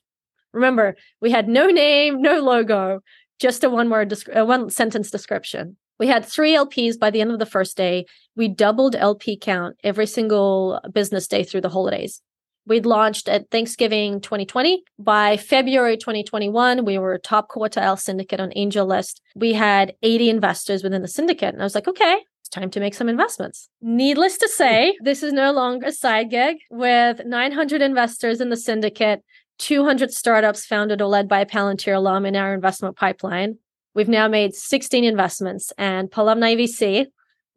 Remember, 0.54 0.96
we 1.22 1.32
had 1.32 1.50
no 1.50 1.68
name, 1.68 2.22
no 2.22 2.40
logo, 2.40 3.02
just 3.40 3.64
a 3.64 3.70
one 3.70 3.90
word, 3.90 4.14
a 4.32 4.46
one 4.46 4.70
sentence 4.70 5.10
description. 5.10 5.76
We 5.98 6.06
had 6.06 6.24
three 6.24 6.54
LPs 6.54 7.00
by 7.00 7.10
the 7.10 7.22
end 7.22 7.32
of 7.32 7.40
the 7.40 7.46
first 7.48 7.76
day. 7.78 8.06
We 8.36 8.48
doubled 8.48 8.96
LP 8.96 9.38
count 9.38 9.78
every 9.84 10.06
single 10.06 10.82
business 10.94 11.28
day 11.28 11.44
through 11.44 11.62
the 11.62 11.70
holidays. 11.70 12.22
We'd 12.72 12.86
launched 12.86 13.28
at 13.28 13.52
Thanksgiving 13.52 14.22
2020. 14.22 14.82
By 14.98 15.36
February 15.36 15.98
2021, 15.98 16.86
we 16.86 16.98
were 16.98 17.14
a 17.14 17.20
top 17.20 17.50
quartile 17.50 18.00
syndicate 18.00 18.40
on 18.40 18.50
AngelList. 18.52 19.20
We 19.36 19.52
had 19.52 19.94
80 20.02 20.30
investors 20.30 20.82
within 20.82 21.02
the 21.02 21.10
syndicate. 21.10 21.54
And 21.54 21.62
I 21.62 21.66
was 21.66 21.76
like, 21.76 21.90
okay, 21.90 22.20
it's 22.40 22.48
time 22.48 22.70
to 22.70 22.80
make 22.80 22.94
some 22.94 23.10
investments. 23.10 23.68
Needless 23.82 24.38
to 24.38 24.48
say, 24.48 24.96
hmm. 24.98 25.04
this 25.04 25.22
is 25.22 25.34
no 25.34 25.52
longer 25.52 25.88
a 25.88 25.92
side 25.92 26.30
gig 26.30 26.60
with 26.70 27.26
900 27.26 27.82
investors 27.82 28.40
in 28.40 28.48
the 28.48 28.56
syndicate, 28.56 29.22
200 29.58 30.14
startups 30.14 30.66
founded 30.66 31.02
or 31.02 31.08
led 31.08 31.28
by 31.28 31.42
a 31.42 31.46
Palantir 31.46 31.98
alum 31.98 32.26
in 32.26 32.38
our 32.38 32.54
investment 32.54 32.96
pipeline. 32.96 33.58
We've 33.96 34.08
now 34.08 34.30
made 34.30 34.56
16 34.56 35.04
investments, 35.04 35.74
and 35.78 36.10
Palumni 36.10 36.56
VC, 36.56 37.08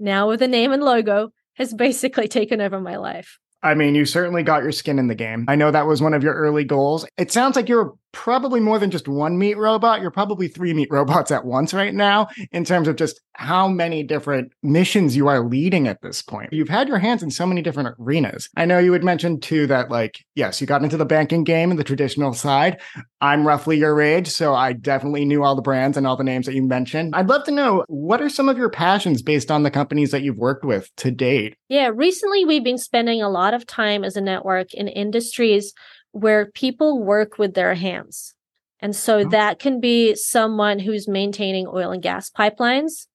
now 0.00 0.26
with 0.28 0.42
a 0.42 0.48
name 0.48 0.72
and 0.72 0.82
logo, 0.82 1.30
has 1.54 1.72
basically 1.72 2.26
taken 2.26 2.60
over 2.60 2.80
my 2.80 2.96
life. 2.96 3.38
I 3.64 3.74
mean, 3.74 3.94
you 3.94 4.04
certainly 4.04 4.42
got 4.42 4.62
your 4.62 4.72
skin 4.72 4.98
in 4.98 5.06
the 5.08 5.14
game. 5.14 5.46
I 5.48 5.56
know 5.56 5.70
that 5.70 5.86
was 5.86 6.02
one 6.02 6.12
of 6.12 6.22
your 6.22 6.34
early 6.34 6.64
goals. 6.64 7.06
It 7.16 7.32
sounds 7.32 7.56
like 7.56 7.68
you're 7.68 7.94
probably 8.14 8.60
more 8.60 8.78
than 8.78 8.90
just 8.90 9.08
one 9.08 9.36
meat 9.36 9.58
robot. 9.58 10.00
You're 10.00 10.10
probably 10.10 10.48
three 10.48 10.72
meat 10.72 10.88
robots 10.90 11.30
at 11.30 11.44
once 11.44 11.74
right 11.74 11.92
now 11.92 12.28
in 12.52 12.64
terms 12.64 12.88
of 12.88 12.96
just 12.96 13.20
how 13.34 13.66
many 13.66 14.04
different 14.04 14.52
missions 14.62 15.16
you 15.16 15.26
are 15.26 15.44
leading 15.44 15.88
at 15.88 16.00
this 16.00 16.22
point. 16.22 16.52
You've 16.52 16.68
had 16.68 16.88
your 16.88 16.98
hands 16.98 17.22
in 17.22 17.30
so 17.30 17.44
many 17.44 17.60
different 17.60 17.96
arenas. 17.98 18.48
I 18.56 18.64
know 18.64 18.78
you 18.78 18.92
had 18.92 19.02
mentioned 19.02 19.42
too 19.42 19.66
that, 19.66 19.90
like, 19.90 20.24
yes, 20.36 20.60
you 20.60 20.66
got 20.66 20.84
into 20.84 20.96
the 20.96 21.04
banking 21.04 21.42
game 21.42 21.70
and 21.70 21.78
the 21.78 21.84
traditional 21.84 22.32
side. 22.32 22.80
I'm 23.20 23.46
roughly 23.46 23.78
your 23.78 24.00
age, 24.00 24.28
so 24.28 24.54
I 24.54 24.72
definitely 24.72 25.24
knew 25.24 25.42
all 25.42 25.56
the 25.56 25.62
brands 25.62 25.96
and 25.96 26.06
all 26.06 26.16
the 26.16 26.22
names 26.22 26.46
that 26.46 26.54
you 26.54 26.62
mentioned. 26.62 27.14
I'd 27.16 27.28
love 27.28 27.44
to 27.44 27.50
know 27.50 27.84
what 27.88 28.22
are 28.22 28.28
some 28.28 28.48
of 28.48 28.56
your 28.56 28.70
passions 28.70 29.22
based 29.22 29.50
on 29.50 29.64
the 29.64 29.70
companies 29.70 30.12
that 30.12 30.22
you've 30.22 30.38
worked 30.38 30.64
with 30.64 30.94
to 30.98 31.10
date? 31.10 31.56
Yeah, 31.68 31.90
recently 31.92 32.44
we've 32.44 32.62
been 32.62 32.78
spending 32.78 33.20
a 33.20 33.28
lot 33.28 33.54
of 33.54 33.66
time 33.66 34.04
as 34.04 34.16
a 34.16 34.20
network 34.20 34.72
in 34.74 34.86
industries 34.86 35.72
where 36.14 36.46
people 36.46 37.02
work 37.02 37.38
with 37.38 37.54
their 37.54 37.74
hands. 37.74 38.34
And 38.80 38.94
so 38.94 39.18
oh. 39.18 39.28
that 39.30 39.58
can 39.58 39.80
be 39.80 40.14
someone 40.14 40.78
who's 40.78 41.08
maintaining 41.08 41.66
oil 41.66 41.90
and 41.90 42.02
gas 42.02 42.30
pipelines 42.30 43.06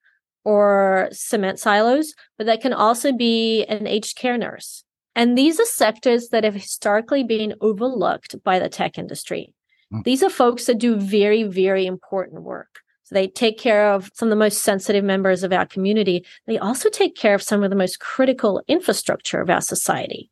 or 0.43 1.07
cement 1.11 1.59
silos, 1.59 2.13
but 2.37 2.45
that 2.47 2.61
can 2.61 2.73
also 2.73 3.13
be 3.13 3.63
an 3.65 3.87
aged 3.87 4.17
care 4.17 4.37
nurse. 4.37 4.83
And 5.15 5.37
these 5.37 5.59
are 5.59 5.65
sectors 5.65 6.29
that 6.29 6.43
have 6.43 6.53
historically 6.53 7.23
been 7.23 7.55
overlooked 7.61 8.43
by 8.43 8.59
the 8.59 8.69
tech 8.69 8.97
industry. 8.97 9.53
Hmm. 9.91 10.01
These 10.03 10.21
are 10.21 10.29
folks 10.29 10.65
that 10.65 10.77
do 10.77 10.97
very, 10.97 11.43
very 11.43 11.85
important 11.85 12.43
work. 12.43 12.79
So 13.03 13.15
they 13.15 13.27
take 13.27 13.57
care 13.57 13.93
of 13.93 14.11
some 14.13 14.27
of 14.27 14.31
the 14.31 14.35
most 14.35 14.61
sensitive 14.61 15.03
members 15.03 15.43
of 15.43 15.53
our 15.53 15.65
community. 15.65 16.25
They 16.47 16.57
also 16.57 16.89
take 16.89 17.15
care 17.15 17.33
of 17.33 17.41
some 17.41 17.63
of 17.63 17.69
the 17.69 17.75
most 17.75 17.99
critical 17.99 18.61
infrastructure 18.67 19.41
of 19.41 19.49
our 19.49 19.61
society. 19.61 20.29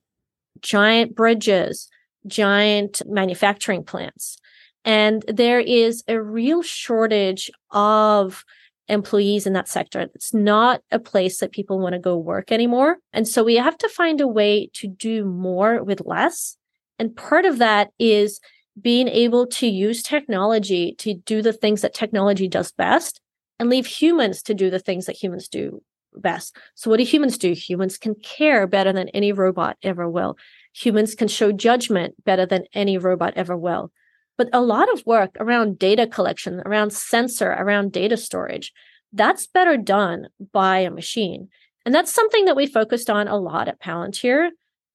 Giant 0.62 1.16
bridges, 1.16 1.90
giant 2.26 3.02
manufacturing 3.06 3.84
plants. 3.84 4.38
And 4.86 5.24
there 5.28 5.60
is 5.60 6.04
a 6.08 6.22
real 6.22 6.62
shortage 6.62 7.52
of 7.72 8.46
employees 8.88 9.46
in 9.46 9.54
that 9.54 9.68
sector. 9.68 10.08
It's 10.16 10.34
not 10.34 10.82
a 10.92 11.00
place 11.00 11.40
that 11.40 11.52
people 11.52 11.80
want 11.80 11.94
to 11.94 12.00
go 12.00 12.18
work 12.18 12.52
anymore. 12.52 12.98
And 13.12 13.28
so 13.28 13.44
we 13.44 13.56
have 13.56 13.78
to 13.80 13.90
find 13.90 14.22
a 14.22 14.28
way 14.28 14.70
to 14.74 14.88
do 14.88 15.26
more 15.26 15.84
with 15.84 16.02
less. 16.06 16.58
And 16.98 17.16
part 17.16 17.46
of 17.46 17.58
that 17.58 17.90
is 18.00 18.40
being 18.80 19.08
able 19.08 19.48
to 19.48 19.68
use 19.68 20.04
technology 20.04 20.94
to 21.00 21.16
do 21.16 21.42
the 21.42 21.54
things 21.54 21.82
that 21.82 21.94
technology 21.94 22.48
does 22.48 22.72
best 22.72 23.20
and 23.60 23.70
leave 23.70 23.88
humans 23.88 24.42
to 24.44 24.54
do 24.54 24.70
the 24.70 24.80
things 24.80 25.06
that 25.08 25.22
humans 25.22 25.48
do 25.48 25.82
best. 26.16 26.56
So, 26.76 26.90
what 26.90 26.98
do 26.98 27.04
humans 27.04 27.38
do? 27.38 27.54
Humans 27.54 27.98
can 27.98 28.16
care 28.16 28.68
better 28.68 28.94
than 28.94 29.10
any 29.10 29.32
robot 29.32 29.78
ever 29.84 30.10
will. 30.10 30.38
Humans 30.80 31.16
can 31.16 31.28
show 31.28 31.52
judgment 31.52 32.24
better 32.24 32.46
than 32.46 32.66
any 32.74 32.98
robot 32.98 33.34
ever 33.36 33.58
will. 33.58 33.92
But 34.38 34.50
a 34.54 34.62
lot 34.62 34.92
of 34.94 35.06
work 35.06 35.36
around 35.40 35.80
data 35.80 36.06
collection, 36.06 36.62
around 36.66 36.94
sensor, 36.94 37.50
around 37.50 37.92
data 37.92 38.16
storage, 38.16 38.72
that's 39.12 39.48
better 39.48 39.78
done 39.78 40.28
by 40.54 40.80
a 40.80 40.92
machine. 40.92 41.50
And 41.86 41.96
that's 41.96 42.14
something 42.14 42.46
that 42.46 42.56
we 42.56 42.68
focused 42.68 43.10
on 43.10 43.28
a 43.28 43.38
lot 43.38 43.68
at 43.68 43.82
Palantir, 43.82 44.50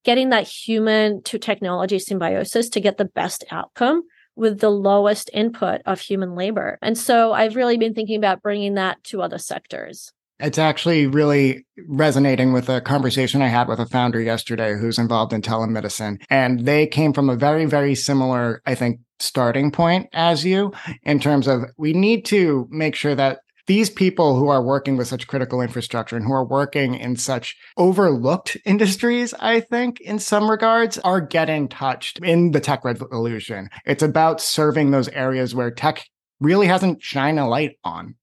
getting 0.04 0.28
that 0.28 0.46
human 0.46 1.22
to 1.24 1.38
technology 1.38 1.98
symbiosis 1.98 2.68
to 2.68 2.80
get 2.80 2.98
the 2.98 3.04
best 3.04 3.44
outcome 3.50 4.02
with 4.36 4.60
the 4.60 4.70
lowest 4.70 5.30
input 5.32 5.80
of 5.84 6.00
human 6.00 6.36
labor. 6.36 6.78
And 6.80 6.96
so 6.96 7.32
I've 7.32 7.56
really 7.56 7.76
been 7.76 7.94
thinking 7.94 8.16
about 8.16 8.42
bringing 8.42 8.74
that 8.74 9.02
to 9.04 9.22
other 9.22 9.38
sectors. 9.38 10.12
It's 10.42 10.58
actually 10.58 11.06
really 11.06 11.64
resonating 11.88 12.52
with 12.52 12.68
a 12.68 12.80
conversation 12.80 13.42
I 13.42 13.46
had 13.46 13.68
with 13.68 13.78
a 13.78 13.86
founder 13.86 14.20
yesterday 14.20 14.76
who's 14.76 14.98
involved 14.98 15.32
in 15.32 15.40
telemedicine. 15.40 16.20
And 16.28 16.66
they 16.66 16.88
came 16.88 17.12
from 17.12 17.30
a 17.30 17.36
very, 17.36 17.64
very 17.64 17.94
similar, 17.94 18.60
I 18.66 18.74
think, 18.74 18.98
starting 19.20 19.70
point 19.70 20.08
as 20.12 20.44
you 20.44 20.72
in 21.04 21.20
terms 21.20 21.46
of 21.46 21.62
we 21.78 21.92
need 21.92 22.24
to 22.24 22.66
make 22.70 22.96
sure 22.96 23.14
that 23.14 23.38
these 23.68 23.88
people 23.88 24.36
who 24.36 24.48
are 24.48 24.60
working 24.60 24.96
with 24.96 25.06
such 25.06 25.28
critical 25.28 25.60
infrastructure 25.60 26.16
and 26.16 26.24
who 26.24 26.32
are 26.32 26.44
working 26.44 26.96
in 26.96 27.14
such 27.14 27.56
overlooked 27.76 28.56
industries, 28.66 29.32
I 29.34 29.60
think, 29.60 30.00
in 30.00 30.18
some 30.18 30.50
regards, 30.50 30.98
are 30.98 31.20
getting 31.20 31.68
touched 31.68 32.18
in 32.18 32.50
the 32.50 32.58
tech 32.58 32.84
revolution. 32.84 33.70
It's 33.86 34.02
about 34.02 34.40
serving 34.40 34.90
those 34.90 35.08
areas 35.08 35.54
where 35.54 35.70
tech 35.70 36.04
really 36.40 36.66
hasn't 36.66 37.00
shined 37.00 37.38
a 37.38 37.46
light 37.46 37.76
on 37.84 38.16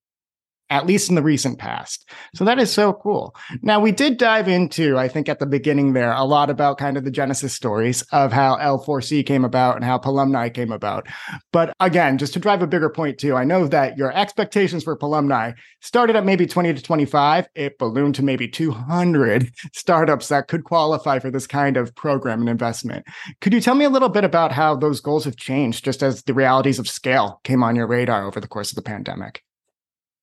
at 0.69 0.85
least 0.85 1.09
in 1.09 1.15
the 1.15 1.23
recent 1.23 1.57
past. 1.57 2.09
So 2.35 2.45
that 2.45 2.59
is 2.59 2.71
so 2.71 2.93
cool. 2.93 3.35
Now, 3.61 3.79
we 3.79 3.91
did 3.91 4.17
dive 4.17 4.47
into, 4.47 4.97
I 4.97 5.07
think 5.07 5.27
at 5.27 5.39
the 5.39 5.45
beginning 5.45 5.93
there, 5.93 6.11
a 6.11 6.23
lot 6.23 6.49
about 6.49 6.77
kind 6.77 6.97
of 6.97 7.03
the 7.03 7.11
genesis 7.11 7.53
stories 7.53 8.01
of 8.11 8.31
how 8.31 8.57
L4C 8.57 9.25
came 9.25 9.43
about 9.43 9.75
and 9.75 9.83
how 9.83 9.97
Palumni 9.97 10.53
came 10.53 10.71
about. 10.71 11.07
But 11.51 11.73
again, 11.79 12.17
just 12.17 12.33
to 12.33 12.39
drive 12.39 12.61
a 12.61 12.67
bigger 12.67 12.89
point 12.89 13.17
too, 13.17 13.35
I 13.35 13.43
know 13.43 13.67
that 13.67 13.97
your 13.97 14.15
expectations 14.15 14.83
for 14.83 14.97
Palumni 14.97 15.55
started 15.81 16.15
at 16.15 16.25
maybe 16.25 16.45
20 16.45 16.73
to 16.73 16.81
25. 16.81 17.47
It 17.55 17.77
ballooned 17.79 18.15
to 18.15 18.23
maybe 18.23 18.47
200 18.47 19.51
startups 19.73 20.27
that 20.27 20.47
could 20.47 20.63
qualify 20.63 21.19
for 21.19 21.31
this 21.31 21.47
kind 21.47 21.77
of 21.77 21.95
program 21.95 22.41
and 22.41 22.49
investment. 22.49 23.05
Could 23.41 23.53
you 23.53 23.61
tell 23.61 23.75
me 23.75 23.85
a 23.85 23.89
little 23.89 24.09
bit 24.09 24.23
about 24.23 24.51
how 24.51 24.75
those 24.75 25.01
goals 25.01 25.25
have 25.25 25.35
changed 25.35 25.83
just 25.83 26.03
as 26.03 26.23
the 26.23 26.33
realities 26.33 26.79
of 26.79 26.89
scale 26.89 27.39
came 27.43 27.63
on 27.63 27.75
your 27.75 27.87
radar 27.87 28.25
over 28.25 28.39
the 28.39 28.47
course 28.47 28.71
of 28.71 28.75
the 28.75 28.81
pandemic? 28.81 29.43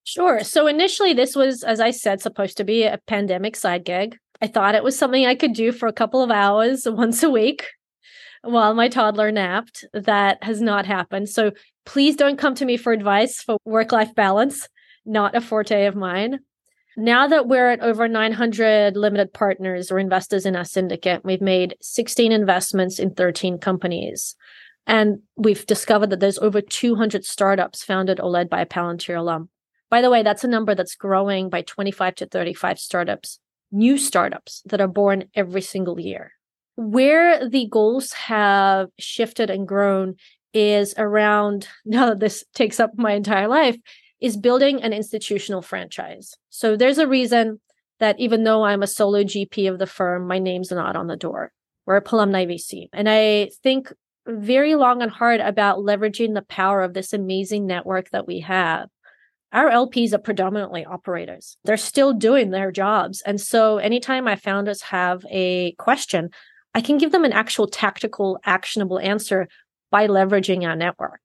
Sure. 0.06 0.44
So 0.44 0.68
initially, 0.68 1.14
this 1.14 1.34
was, 1.34 1.64
as 1.64 1.80
I 1.80 1.90
said, 1.90 2.20
supposed 2.20 2.56
to 2.58 2.64
be 2.64 2.84
a 2.84 3.00
pandemic 3.08 3.56
side 3.56 3.84
gig. 3.84 4.16
I 4.40 4.46
thought 4.46 4.76
it 4.76 4.84
was 4.84 4.96
something 4.96 5.26
I 5.26 5.34
could 5.34 5.52
do 5.52 5.72
for 5.72 5.88
a 5.88 5.92
couple 5.92 6.22
of 6.22 6.30
hours 6.30 6.86
once 6.88 7.24
a 7.24 7.30
week 7.30 7.66
while 8.42 8.72
my 8.72 8.88
toddler 8.88 9.32
napped. 9.32 9.84
That 9.92 10.44
has 10.44 10.60
not 10.60 10.86
happened. 10.86 11.28
So 11.28 11.50
please 11.84 12.14
don't 12.14 12.38
come 12.38 12.54
to 12.54 12.64
me 12.64 12.76
for 12.76 12.92
advice 12.92 13.42
for 13.42 13.58
work 13.64 13.90
life 13.90 14.14
balance, 14.14 14.68
not 15.04 15.34
a 15.34 15.40
forte 15.40 15.86
of 15.86 15.96
mine. 15.96 16.38
Now 16.96 17.26
that 17.26 17.48
we're 17.48 17.70
at 17.70 17.80
over 17.80 18.06
900 18.06 18.96
limited 18.96 19.32
partners 19.32 19.90
or 19.90 19.98
investors 19.98 20.46
in 20.46 20.54
our 20.54 20.64
syndicate, 20.64 21.24
we've 21.24 21.42
made 21.42 21.74
16 21.82 22.30
investments 22.30 23.00
in 23.00 23.12
13 23.12 23.58
companies. 23.58 24.36
And 24.86 25.22
we've 25.34 25.66
discovered 25.66 26.10
that 26.10 26.20
there's 26.20 26.38
over 26.38 26.60
200 26.60 27.24
startups 27.24 27.82
founded 27.82 28.20
or 28.20 28.30
led 28.30 28.48
by 28.48 28.60
a 28.60 28.66
Palantir 28.66 29.18
alum. 29.18 29.48
By 29.90 30.00
the 30.00 30.10
way, 30.10 30.22
that's 30.22 30.44
a 30.44 30.48
number 30.48 30.74
that's 30.74 30.96
growing 30.96 31.48
by 31.48 31.62
25 31.62 32.16
to 32.16 32.26
35 32.26 32.78
startups, 32.78 33.38
new 33.70 33.98
startups 33.98 34.62
that 34.66 34.80
are 34.80 34.88
born 34.88 35.24
every 35.34 35.62
single 35.62 36.00
year. 36.00 36.32
Where 36.76 37.48
the 37.48 37.68
goals 37.70 38.12
have 38.12 38.88
shifted 38.98 39.48
and 39.48 39.66
grown 39.66 40.16
is 40.52 40.94
around, 40.98 41.68
now 41.84 42.06
that 42.06 42.20
this 42.20 42.44
takes 42.54 42.80
up 42.80 42.92
my 42.96 43.12
entire 43.12 43.48
life, 43.48 43.76
is 44.20 44.36
building 44.36 44.82
an 44.82 44.92
institutional 44.92 45.62
franchise. 45.62 46.34
So 46.50 46.76
there's 46.76 46.98
a 46.98 47.06
reason 47.06 47.60
that 48.00 48.18
even 48.18 48.44
though 48.44 48.64
I'm 48.64 48.82
a 48.82 48.86
solo 48.86 49.22
GP 49.22 49.70
of 49.70 49.78
the 49.78 49.86
firm, 49.86 50.26
my 50.26 50.38
name's 50.38 50.70
not 50.70 50.96
on 50.96 51.06
the 51.06 51.16
door. 51.16 51.52
We're 51.86 51.96
a 51.96 52.02
Palumni 52.02 52.46
VC. 52.46 52.88
And 52.92 53.08
I 53.08 53.50
think 53.62 53.92
very 54.26 54.74
long 54.74 55.02
and 55.02 55.10
hard 55.10 55.40
about 55.40 55.78
leveraging 55.78 56.34
the 56.34 56.42
power 56.42 56.82
of 56.82 56.94
this 56.94 57.12
amazing 57.12 57.66
network 57.66 58.10
that 58.10 58.26
we 58.26 58.40
have 58.40 58.88
our 59.52 59.70
LPs 59.70 60.12
are 60.12 60.18
predominantly 60.18 60.84
operators. 60.84 61.56
They're 61.64 61.76
still 61.76 62.12
doing 62.12 62.50
their 62.50 62.72
jobs. 62.72 63.22
And 63.22 63.40
so 63.40 63.78
anytime 63.78 64.24
my 64.24 64.36
founders 64.36 64.82
have 64.82 65.24
a 65.30 65.72
question, 65.72 66.30
I 66.74 66.80
can 66.80 66.98
give 66.98 67.12
them 67.12 67.24
an 67.24 67.32
actual 67.32 67.66
tactical, 67.66 68.38
actionable 68.44 68.98
answer 68.98 69.48
by 69.90 70.08
leveraging 70.08 70.66
our 70.66 70.76
network. 70.76 71.20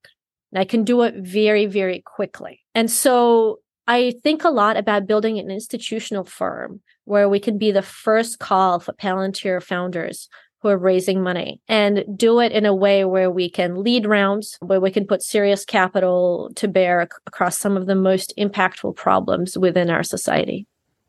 And 0.52 0.60
I 0.60 0.64
can 0.64 0.84
do 0.84 1.02
it 1.02 1.14
very, 1.16 1.66
very 1.66 2.00
quickly. 2.00 2.60
And 2.74 2.90
so 2.90 3.60
I 3.86 4.14
think 4.22 4.44
a 4.44 4.50
lot 4.50 4.76
about 4.76 5.06
building 5.06 5.38
an 5.38 5.50
institutional 5.50 6.24
firm 6.24 6.80
where 7.04 7.28
we 7.28 7.40
can 7.40 7.58
be 7.58 7.72
the 7.72 7.82
first 7.82 8.38
call 8.38 8.78
for 8.78 8.92
Palantir 8.92 9.62
founders 9.62 10.28
who 10.62 10.68
are 10.68 10.78
raising 10.78 11.22
money 11.22 11.60
and 11.68 12.04
do 12.16 12.40
it 12.40 12.52
in 12.52 12.64
a 12.64 12.74
way 12.74 13.04
where 13.04 13.30
we 13.30 13.50
can 13.50 13.82
lead 13.82 14.06
rounds, 14.06 14.56
where 14.60 14.80
we 14.80 14.90
can 14.90 15.06
put 15.06 15.22
serious 15.22 15.64
capital 15.64 16.52
to 16.54 16.68
bear 16.68 17.08
across 17.26 17.58
some 17.58 17.76
of 17.76 17.86
the 17.86 17.96
most 17.96 18.32
impactful 18.38 18.94
problems 18.94 19.58
within 19.58 19.90
our 19.90 20.04
society. 20.04 20.66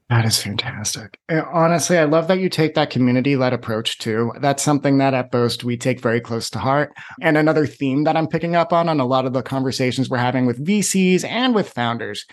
That 0.09 0.25
is 0.25 0.41
fantastic. 0.41 1.17
Eh, 1.29 1.41
honestly, 1.51 1.97
I 1.97 2.03
love 2.03 2.27
that 2.27 2.39
you 2.39 2.49
take 2.49 2.75
that 2.75 2.89
community 2.89 3.35
led 3.35 3.53
approach 3.53 3.99
too. 3.99 4.31
That's 4.41 4.61
something 4.61 4.97
that 4.97 5.13
at 5.13 5.31
Boast 5.31 5.63
we 5.63 5.77
take 5.77 6.01
very 6.01 6.19
close 6.19 6.49
to 6.51 6.59
heart. 6.59 6.91
And 7.21 7.37
another 7.37 7.65
theme 7.65 8.03
that 8.03 8.17
I'm 8.17 8.27
picking 8.27 8.55
up 8.55 8.73
on 8.73 8.89
on 8.89 8.99
a 8.99 9.05
lot 9.05 9.25
of 9.25 9.33
the 9.33 9.41
conversations 9.41 10.09
we're 10.09 10.17
having 10.17 10.45
with 10.45 10.63
VCs 10.63 11.23
and 11.23 11.55
with 11.55 11.69
founders. 11.69 12.25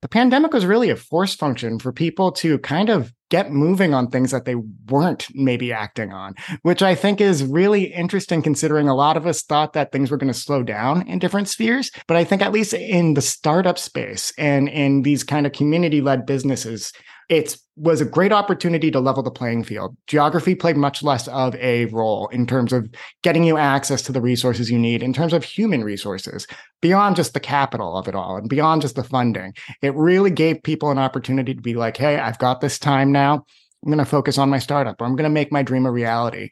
The 0.00 0.08
pandemic 0.08 0.52
was 0.52 0.64
really 0.64 0.90
a 0.90 0.96
force 0.96 1.34
function 1.34 1.80
for 1.80 1.92
people 1.92 2.30
to 2.32 2.58
kind 2.60 2.88
of 2.88 3.12
get 3.30 3.50
moving 3.50 3.94
on 3.94 4.08
things 4.08 4.30
that 4.30 4.44
they 4.44 4.54
weren't 4.54 5.26
maybe 5.34 5.72
acting 5.72 6.12
on, 6.12 6.34
which 6.62 6.82
I 6.82 6.94
think 6.94 7.20
is 7.20 7.44
really 7.44 7.92
interesting 7.92 8.40
considering 8.40 8.88
a 8.88 8.94
lot 8.94 9.16
of 9.16 9.26
us 9.26 9.42
thought 9.42 9.72
that 9.72 9.90
things 9.90 10.10
were 10.10 10.16
going 10.16 10.32
to 10.32 10.38
slow 10.38 10.62
down 10.62 11.06
in 11.08 11.18
different 11.18 11.48
spheres. 11.48 11.90
But 12.06 12.16
I 12.16 12.22
think 12.22 12.42
at 12.42 12.52
least 12.52 12.74
in 12.74 13.14
the 13.14 13.22
startup 13.22 13.76
space 13.76 14.32
and 14.38 14.68
in 14.68 15.02
these 15.02 15.24
kind 15.24 15.46
of 15.46 15.52
community 15.52 16.00
led 16.00 16.26
businesses, 16.26 16.92
it 17.28 17.56
was 17.76 18.00
a 18.00 18.06
great 18.06 18.32
opportunity 18.32 18.90
to 18.90 19.00
level 19.00 19.22
the 19.22 19.30
playing 19.30 19.62
field. 19.62 19.96
Geography 20.06 20.54
played 20.54 20.76
much 20.76 21.02
less 21.02 21.28
of 21.28 21.54
a 21.56 21.84
role 21.86 22.26
in 22.28 22.46
terms 22.46 22.72
of 22.72 22.88
getting 23.22 23.44
you 23.44 23.58
access 23.58 24.02
to 24.02 24.12
the 24.12 24.20
resources 24.20 24.70
you 24.70 24.78
need, 24.78 25.02
in 25.02 25.12
terms 25.12 25.32
of 25.32 25.44
human 25.44 25.84
resources, 25.84 26.46
beyond 26.80 27.16
just 27.16 27.34
the 27.34 27.40
capital 27.40 27.96
of 27.96 28.08
it 28.08 28.14
all 28.14 28.36
and 28.36 28.48
beyond 28.48 28.82
just 28.82 28.96
the 28.96 29.04
funding. 29.04 29.52
It 29.82 29.94
really 29.94 30.30
gave 30.30 30.62
people 30.62 30.90
an 30.90 30.98
opportunity 30.98 31.54
to 31.54 31.60
be 31.60 31.74
like, 31.74 31.96
hey, 31.96 32.16
I've 32.16 32.38
got 32.38 32.60
this 32.60 32.78
time 32.78 33.12
now. 33.12 33.44
I'm 33.84 33.92
going 33.92 33.98
to 33.98 34.04
focus 34.04 34.38
on 34.38 34.50
my 34.50 34.58
startup 34.58 35.00
or 35.00 35.04
I'm 35.04 35.14
going 35.14 35.24
to 35.24 35.30
make 35.30 35.52
my 35.52 35.62
dream 35.62 35.86
a 35.86 35.92
reality. 35.92 36.50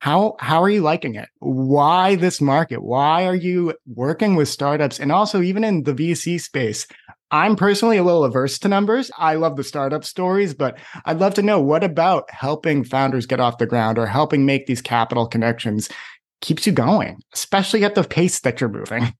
How 0.00 0.36
how 0.38 0.62
are 0.62 0.68
you 0.68 0.82
liking 0.82 1.14
it? 1.14 1.30
Why 1.38 2.16
this 2.16 2.38
market? 2.38 2.82
Why 2.82 3.26
are 3.26 3.34
you 3.34 3.74
working 3.86 4.34
with 4.34 4.48
startups 4.48 5.00
and 5.00 5.10
also 5.10 5.40
even 5.40 5.64
in 5.64 5.84
the 5.84 5.94
VC 5.94 6.38
space? 6.38 6.86
I'm 7.30 7.56
personally 7.56 7.96
a 7.96 8.02
little 8.04 8.24
averse 8.24 8.58
to 8.60 8.68
numbers. 8.68 9.10
I 9.18 9.34
love 9.34 9.56
the 9.56 9.64
startup 9.64 10.04
stories, 10.04 10.54
but 10.54 10.78
I'd 11.04 11.18
love 11.18 11.34
to 11.34 11.42
know 11.42 11.60
what 11.60 11.82
about 11.82 12.30
helping 12.30 12.84
founders 12.84 13.26
get 13.26 13.40
off 13.40 13.58
the 13.58 13.66
ground 13.66 13.98
or 13.98 14.06
helping 14.06 14.46
make 14.46 14.66
these 14.66 14.82
capital 14.82 15.26
connections 15.26 15.88
keeps 16.40 16.66
you 16.66 16.72
going, 16.72 17.18
especially 17.32 17.84
at 17.84 17.94
the 17.94 18.04
pace 18.04 18.40
that 18.40 18.60
you're 18.60 18.70
moving. 18.70 19.14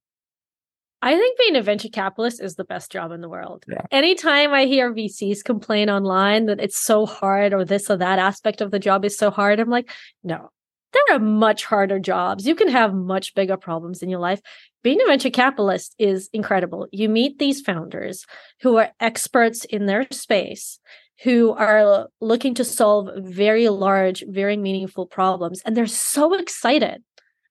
I 1.04 1.16
think 1.16 1.38
being 1.38 1.56
a 1.56 1.62
venture 1.62 1.90
capitalist 1.90 2.40
is 2.40 2.54
the 2.54 2.64
best 2.64 2.90
job 2.90 3.12
in 3.12 3.20
the 3.20 3.28
world. 3.28 3.64
Yeah. 3.68 3.82
Anytime 3.90 4.54
I 4.54 4.64
hear 4.64 4.90
VCs 4.90 5.44
complain 5.44 5.90
online 5.90 6.46
that 6.46 6.60
it's 6.60 6.78
so 6.78 7.04
hard 7.04 7.52
or 7.52 7.62
this 7.62 7.90
or 7.90 7.98
that 7.98 8.18
aspect 8.18 8.62
of 8.62 8.70
the 8.70 8.78
job 8.78 9.04
is 9.04 9.14
so 9.14 9.30
hard, 9.30 9.60
I'm 9.60 9.68
like, 9.68 9.90
no, 10.22 10.48
there 10.94 11.16
are 11.16 11.20
much 11.20 11.64
harder 11.64 11.98
jobs. 11.98 12.46
You 12.46 12.54
can 12.54 12.68
have 12.68 12.94
much 12.94 13.34
bigger 13.34 13.56
problems 13.56 14.02
in 14.02 14.08
your 14.08 14.20
life. 14.20 14.40
Being 14.82 15.00
a 15.02 15.06
venture 15.06 15.30
capitalist 15.30 15.94
is 15.98 16.28
incredible. 16.32 16.86
You 16.92 17.08
meet 17.08 17.38
these 17.38 17.60
founders 17.60 18.24
who 18.60 18.76
are 18.76 18.92
experts 19.00 19.64
in 19.64 19.86
their 19.86 20.06
space, 20.10 20.78
who 21.22 21.52
are 21.52 22.08
looking 22.20 22.54
to 22.54 22.64
solve 22.64 23.08
very 23.16 23.68
large, 23.68 24.24
very 24.28 24.56
meaningful 24.56 25.06
problems, 25.06 25.62
and 25.64 25.76
they're 25.76 25.86
so 25.86 26.34
excited 26.34 27.02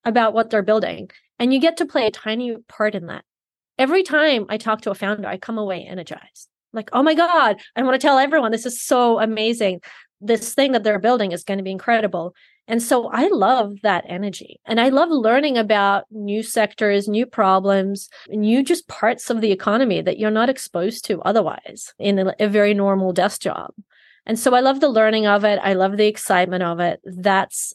about 0.05 0.33
what 0.33 0.49
they're 0.49 0.61
building. 0.63 1.09
And 1.39 1.53
you 1.53 1.59
get 1.59 1.77
to 1.77 1.85
play 1.85 2.05
a 2.05 2.11
tiny 2.11 2.55
part 2.67 2.95
in 2.95 3.07
that. 3.07 3.23
every 3.79 4.03
time 4.03 4.45
I 4.49 4.57
talk 4.57 4.81
to 4.81 4.91
a 4.91 4.95
founder, 4.95 5.27
I 5.27 5.37
come 5.37 5.57
away 5.57 5.85
energized. 5.89 6.49
Like, 6.73 6.89
oh 6.93 7.03
my 7.03 7.15
God, 7.15 7.57
I 7.75 7.83
want 7.83 7.99
to 7.99 8.05
tell 8.05 8.17
everyone 8.17 8.51
this 8.51 8.65
is 8.65 8.81
so 8.81 9.19
amazing. 9.19 9.81
This 10.21 10.53
thing 10.53 10.71
that 10.71 10.83
they're 10.83 10.99
building 10.99 11.31
is 11.31 11.43
going 11.43 11.57
to 11.57 11.63
be 11.63 11.71
incredible. 11.71 12.35
And 12.67 12.81
so 12.81 13.09
I 13.09 13.27
love 13.27 13.81
that 13.83 14.05
energy. 14.07 14.59
And 14.65 14.79
I 14.79 14.89
love 14.89 15.09
learning 15.09 15.57
about 15.57 16.05
new 16.11 16.41
sectors, 16.41 17.07
new 17.07 17.25
problems, 17.25 18.09
new 18.29 18.63
just 18.63 18.87
parts 18.87 19.29
of 19.29 19.41
the 19.41 19.51
economy 19.51 20.01
that 20.01 20.17
you're 20.17 20.31
not 20.31 20.49
exposed 20.49 21.05
to 21.05 21.21
otherwise 21.21 21.93
in 21.99 22.31
a, 22.39 22.47
very 22.47 22.73
normal 22.73 23.11
desk 23.11 23.41
job. 23.41 23.71
And 24.25 24.39
so 24.39 24.55
I 24.55 24.61
love 24.61 24.79
the 24.79 24.89
learning 24.89 25.27
of 25.27 25.43
it. 25.43 25.59
I 25.61 25.73
love 25.73 25.97
the 25.97 26.07
excitement 26.07 26.63
of 26.63 26.79
it. 26.79 27.01
That's 27.03 27.73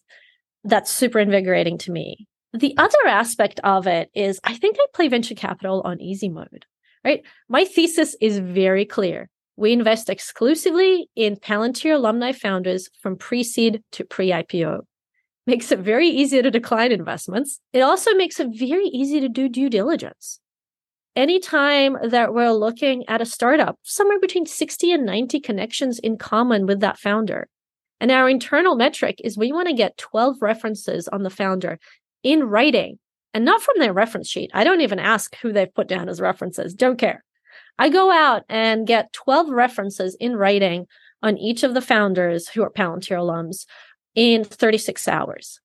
that's 0.65 0.91
super 0.91 1.19
invigorating 1.19 1.79
to 1.79 1.93
me. 1.93 2.27
The 2.53 2.75
other 2.79 3.07
aspect 3.07 3.61
of 3.63 3.87
it 3.87 4.11
is 4.15 4.41
I 4.45 4.55
think 4.55 4.77
I 4.79 4.87
play 4.95 5.09
venture 5.09 5.35
capital 5.35 5.83
on 5.85 6.01
easy 6.01 6.29
mode, 6.29 6.65
right? 7.05 7.23
My 7.49 7.65
thesis 7.65 8.17
is 8.21 8.39
very 8.39 8.87
clear. 8.87 9.29
We 9.59 9.73
invest 9.73 10.09
exclusively 10.09 11.11
in 11.17 11.35
Palantir 11.35 11.97
alumni 11.97 12.31
founders 12.31 12.89
from 13.03 13.17
pre 13.17 13.43
seed 13.43 13.83
to 13.91 14.05
pre 14.05 14.31
IPO. 14.31 14.83
Makes 15.49 15.73
it 15.73 15.81
very 15.81 16.07
easy 16.07 16.41
to 16.41 16.49
decline 16.49 16.93
investments. 16.93 17.59
It 17.73 17.81
also 17.81 18.15
makes 18.15 18.39
it 18.39 18.51
very 18.53 18.87
easy 18.87 19.19
to 19.19 19.29
do 19.29 19.49
due 19.49 19.69
diligence. 19.69 20.39
Anytime 21.17 21.97
that 22.05 22.33
we're 22.33 22.53
looking 22.53 23.03
at 23.09 23.21
a 23.21 23.27
startup, 23.27 23.81
somewhere 23.83 24.21
between 24.21 24.47
60 24.47 24.93
and 24.93 25.05
90 25.05 25.41
connections 25.41 25.99
in 25.99 26.19
common 26.19 26.65
with 26.65 26.79
that 26.79 27.01
founder. 27.01 27.49
And 28.01 28.13
our 28.13 28.31
internal 28.31 28.77
metric 28.77 29.21
is 29.25 29.37
we 29.37 29.51
want 29.51 29.67
to 29.67 29.75
get 29.75 29.99
12 29.99 30.41
references 30.41 31.09
on 31.09 31.25
the 31.25 31.31
founder 31.31 31.81
in 32.23 32.45
writing 32.45 33.01
and 33.35 33.45
not 33.45 33.61
from 33.61 33.75
their 33.81 33.93
reference 33.93 34.29
sheet. 34.29 34.53
I 34.55 34.63
don't 34.63 34.83
even 34.83 35.01
ask 35.01 35.35
who 35.43 35.53
they've 35.53 35.75
put 35.75 35.89
down 35.89 36.09
as 36.09 36.21
references, 36.21 36.75
don't 36.75 36.97
care. 36.97 37.25
I 37.79 37.89
go 37.89 38.11
out 38.11 38.43
and 38.49 38.87
get 38.87 39.13
12 39.13 39.51
references 39.51 40.17
in 40.19 40.37
writing 40.37 40.87
on 41.23 41.39
each 41.39 41.63
of 41.63 41.75
the 41.75 41.81
founders 41.81 42.49
who 42.49 42.63
are 42.63 42.71
Palantir 42.71 43.19
alums 43.19 43.67
in 44.15 44.45
36 44.45 45.07
hours. 45.07 45.61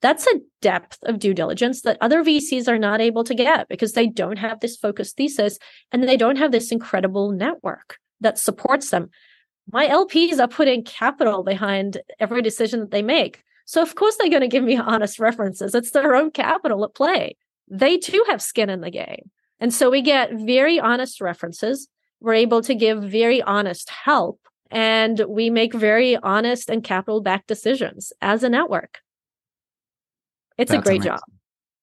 That's 0.00 0.26
a 0.26 0.40
depth 0.62 0.98
of 1.04 1.18
due 1.18 1.34
diligence 1.34 1.82
that 1.82 1.98
other 2.00 2.22
VCs 2.22 2.68
are 2.68 2.78
not 2.78 3.00
able 3.00 3.24
to 3.24 3.34
get 3.34 3.68
because 3.68 3.92
they 3.92 4.06
don't 4.06 4.38
have 4.38 4.60
this 4.60 4.76
focused 4.76 5.16
thesis 5.16 5.58
and 5.90 6.04
they 6.04 6.16
don't 6.16 6.36
have 6.36 6.52
this 6.52 6.70
incredible 6.70 7.32
network 7.32 7.98
that 8.20 8.38
supports 8.38 8.90
them. 8.90 9.10
My 9.70 9.88
LPs 9.88 10.38
are 10.38 10.48
putting 10.48 10.84
capital 10.84 11.42
behind 11.42 12.00
every 12.20 12.42
decision 12.42 12.80
that 12.80 12.90
they 12.90 13.02
make. 13.02 13.42
So, 13.64 13.82
of 13.82 13.94
course, 13.96 14.16
they're 14.16 14.30
going 14.30 14.40
to 14.42 14.48
give 14.48 14.64
me 14.64 14.76
honest 14.78 15.18
references. 15.18 15.74
It's 15.74 15.90
their 15.90 16.14
own 16.14 16.30
capital 16.30 16.84
at 16.84 16.94
play. 16.94 17.36
They 17.68 17.98
too 17.98 18.24
have 18.28 18.40
skin 18.40 18.70
in 18.70 18.80
the 18.80 18.90
game. 18.90 19.30
And 19.60 19.72
so 19.72 19.90
we 19.90 20.02
get 20.02 20.32
very 20.32 20.78
honest 20.78 21.20
references. 21.20 21.88
We're 22.20 22.34
able 22.34 22.62
to 22.62 22.74
give 22.74 23.02
very 23.02 23.42
honest 23.42 23.90
help 23.90 24.40
and 24.70 25.20
we 25.28 25.50
make 25.50 25.72
very 25.72 26.16
honest 26.16 26.68
and 26.68 26.84
capital 26.84 27.20
backed 27.20 27.48
decisions 27.48 28.12
as 28.20 28.42
a 28.42 28.48
network. 28.48 29.00
It's 30.56 30.70
That's 30.70 30.80
a 30.80 30.84
great 30.84 31.00
amazing. 31.00 31.12
job. 31.12 31.20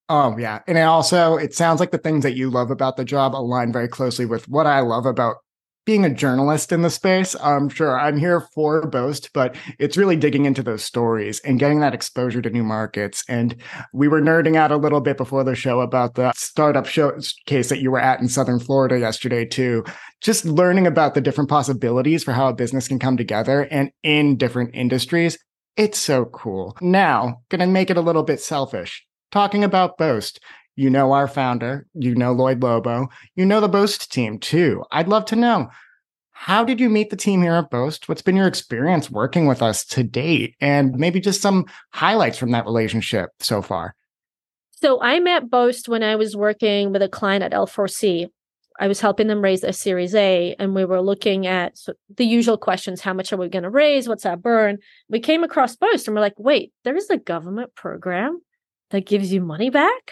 Oh 0.07 0.37
yeah. 0.37 0.59
And 0.67 0.77
it 0.77 0.81
also 0.81 1.37
it 1.37 1.55
sounds 1.55 1.79
like 1.79 1.91
the 1.91 1.97
things 1.97 2.23
that 2.23 2.35
you 2.35 2.49
love 2.49 2.69
about 2.69 2.97
the 2.97 3.05
job 3.05 3.35
align 3.35 3.71
very 3.71 3.87
closely 3.87 4.25
with 4.25 4.47
what 4.47 4.67
I 4.67 4.81
love 4.81 5.05
about 5.05 5.37
being 5.85 6.03
a 6.03 6.13
journalist 6.13 6.71
in 6.71 6.81
the 6.81 6.89
space, 6.89 7.35
I'm 7.41 7.69
sure 7.69 7.97
I'm 7.97 8.17
here 8.17 8.41
for 8.53 8.87
Boast, 8.87 9.31
but 9.33 9.55
it's 9.79 9.97
really 9.97 10.15
digging 10.15 10.45
into 10.45 10.63
those 10.63 10.83
stories 10.83 11.39
and 11.41 11.59
getting 11.59 11.79
that 11.79 11.93
exposure 11.93 12.41
to 12.41 12.49
new 12.49 12.63
markets. 12.63 13.23
And 13.29 13.55
we 13.93 14.07
were 14.07 14.21
nerding 14.21 14.55
out 14.55 14.71
a 14.71 14.77
little 14.77 15.01
bit 15.01 15.17
before 15.17 15.43
the 15.43 15.55
show 15.55 15.81
about 15.81 16.15
the 16.15 16.33
startup 16.35 16.87
showcase 16.87 17.69
that 17.69 17.81
you 17.81 17.91
were 17.91 17.99
at 17.99 18.19
in 18.19 18.27
Southern 18.27 18.59
Florida 18.59 18.99
yesterday, 18.99 19.45
too. 19.45 19.83
Just 20.21 20.45
learning 20.45 20.87
about 20.87 21.13
the 21.13 21.21
different 21.21 21.49
possibilities 21.49 22.23
for 22.23 22.31
how 22.31 22.49
a 22.49 22.55
business 22.55 22.87
can 22.87 22.99
come 22.99 23.15
together 23.15 23.67
and 23.69 23.91
in 24.01 24.37
different 24.37 24.73
industries. 24.73 25.37
It's 25.77 25.99
so 25.99 26.25
cool. 26.25 26.75
Now, 26.81 27.41
gonna 27.49 27.67
make 27.67 27.89
it 27.89 27.97
a 27.97 28.01
little 28.01 28.23
bit 28.23 28.39
selfish. 28.39 29.05
Talking 29.31 29.63
about 29.63 29.97
Boast, 29.97 30.39
you 30.75 30.89
know 30.89 31.11
our 31.11 31.27
founder, 31.27 31.87
you 31.93 32.15
know 32.15 32.33
Lloyd 32.33 32.61
Lobo, 32.61 33.07
you 33.35 33.45
know 33.45 33.61
the 33.61 33.67
Boast 33.69 34.11
team 34.11 34.39
too. 34.39 34.83
I'd 34.91 35.07
love 35.07 35.25
to 35.25 35.35
know 35.35 35.69
how 36.37 36.65
did 36.65 36.81
you 36.81 36.89
meet 36.89 37.09
the 37.09 37.15
team 37.15 37.41
here 37.41 37.53
at 37.53 37.69
Boast? 37.69 38.09
What's 38.09 38.21
been 38.21 38.35
your 38.35 38.45
experience 38.45 39.09
working 39.09 39.47
with 39.47 39.61
us 39.61 39.85
to 39.85 40.03
date? 40.03 40.53
And 40.59 40.93
maybe 40.95 41.21
just 41.21 41.41
some 41.41 41.65
highlights 41.91 42.37
from 42.37 42.51
that 42.51 42.65
relationship 42.65 43.29
so 43.39 43.61
far. 43.61 43.95
So 44.71 45.01
I 45.01 45.21
met 45.21 45.49
Boast 45.49 45.87
when 45.87 46.03
I 46.03 46.17
was 46.17 46.35
working 46.35 46.91
with 46.91 47.01
a 47.01 47.07
client 47.07 47.41
at 47.41 47.53
L4C. 47.53 48.27
I 48.77 48.87
was 48.89 48.99
helping 48.99 49.27
them 49.27 49.41
raise 49.41 49.63
a 49.63 49.71
Series 49.71 50.13
A, 50.13 50.53
and 50.59 50.75
we 50.75 50.83
were 50.83 51.01
looking 51.01 51.47
at 51.47 51.79
the 52.13 52.25
usual 52.25 52.57
questions: 52.57 52.99
How 52.99 53.13
much 53.13 53.31
are 53.31 53.37
we 53.37 53.47
going 53.47 53.63
to 53.63 53.69
raise? 53.69 54.09
What's 54.09 54.25
our 54.25 54.35
burn? 54.35 54.79
We 55.07 55.21
came 55.21 55.45
across 55.45 55.77
Boast, 55.77 56.07
and 56.07 56.15
we're 56.15 56.21
like, 56.21 56.37
"Wait, 56.37 56.73
there 56.83 56.97
is 56.97 57.09
a 57.09 57.17
government 57.17 57.73
program 57.75 58.41
that 58.89 59.05
gives 59.05 59.31
you 59.31 59.39
money 59.39 59.69
back." 59.69 60.11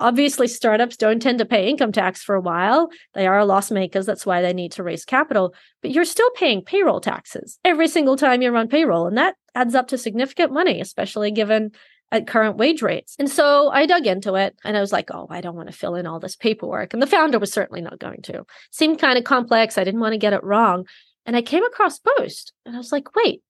Obviously, 0.00 0.48
startups 0.48 0.96
don't 0.96 1.22
tend 1.22 1.38
to 1.38 1.44
pay 1.44 1.68
income 1.68 1.92
tax 1.92 2.22
for 2.22 2.34
a 2.34 2.40
while. 2.40 2.90
They 3.14 3.26
are 3.26 3.44
loss 3.44 3.70
makers. 3.70 4.06
That's 4.06 4.26
why 4.26 4.42
they 4.42 4.52
need 4.52 4.72
to 4.72 4.82
raise 4.82 5.04
capital. 5.04 5.54
But 5.82 5.92
you're 5.92 6.04
still 6.04 6.30
paying 6.30 6.62
payroll 6.62 7.00
taxes 7.00 7.58
every 7.64 7.88
single 7.88 8.16
time 8.16 8.42
you're 8.42 8.56
on 8.56 8.68
payroll. 8.68 9.06
And 9.06 9.16
that 9.16 9.36
adds 9.54 9.74
up 9.74 9.88
to 9.88 9.98
significant 9.98 10.52
money, 10.52 10.80
especially 10.80 11.30
given 11.30 11.70
at 12.10 12.26
current 12.26 12.56
wage 12.56 12.82
rates. 12.82 13.16
And 13.18 13.30
so 13.30 13.70
I 13.70 13.86
dug 13.86 14.06
into 14.06 14.34
it 14.34 14.56
and 14.64 14.76
I 14.76 14.80
was 14.80 14.92
like, 14.92 15.10
oh, 15.12 15.26
I 15.30 15.40
don't 15.40 15.56
want 15.56 15.68
to 15.68 15.76
fill 15.76 15.94
in 15.94 16.06
all 16.06 16.20
this 16.20 16.36
paperwork. 16.36 16.92
And 16.92 17.02
the 17.02 17.06
founder 17.06 17.38
was 17.38 17.52
certainly 17.52 17.80
not 17.80 17.98
going 17.98 18.22
to. 18.22 18.44
seemed 18.70 19.00
kind 19.00 19.18
of 19.18 19.24
complex. 19.24 19.78
I 19.78 19.84
didn't 19.84 20.00
want 20.00 20.12
to 20.12 20.18
get 20.18 20.32
it 20.32 20.44
wrong. 20.44 20.86
And 21.26 21.36
I 21.36 21.42
came 21.42 21.64
across 21.64 21.98
Boast 22.00 22.52
and 22.66 22.74
I 22.74 22.78
was 22.78 22.92
like, 22.92 23.14
wait, 23.16 23.42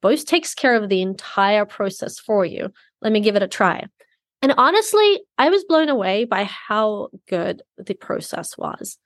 Boast 0.00 0.28
takes 0.28 0.54
care 0.54 0.74
of 0.74 0.88
the 0.88 1.02
entire 1.02 1.64
process 1.64 2.18
for 2.18 2.44
you. 2.44 2.72
Let 3.00 3.12
me 3.12 3.20
give 3.20 3.36
it 3.36 3.42
a 3.42 3.48
try. 3.48 3.86
And 4.42 4.54
honestly, 4.56 5.20
I 5.36 5.50
was 5.50 5.64
blown 5.64 5.88
away 5.88 6.24
by 6.24 6.44
how 6.44 7.08
good 7.28 7.62
the 7.76 7.94
process 7.94 8.56
was. 8.56 8.98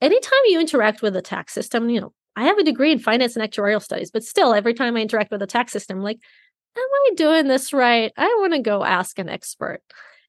Anytime 0.00 0.38
you 0.46 0.60
interact 0.60 1.00
with 1.00 1.14
the 1.14 1.22
tax 1.22 1.54
system, 1.54 1.88
you 1.88 2.00
know, 2.00 2.12
I 2.36 2.44
have 2.44 2.58
a 2.58 2.64
degree 2.64 2.92
in 2.92 2.98
finance 2.98 3.36
and 3.36 3.50
actuarial 3.50 3.82
studies, 3.82 4.10
but 4.10 4.22
still, 4.22 4.52
every 4.52 4.74
time 4.74 4.96
I 4.96 5.00
interact 5.00 5.30
with 5.30 5.40
the 5.40 5.46
tax 5.46 5.72
system, 5.72 6.00
like, 6.00 6.18
am 6.76 6.82
I 6.82 7.10
doing 7.16 7.48
this 7.48 7.72
right? 7.72 8.12
I 8.18 8.26
want 8.40 8.52
to 8.52 8.60
go 8.60 8.84
ask 8.84 9.18
an 9.18 9.30
expert. 9.30 9.80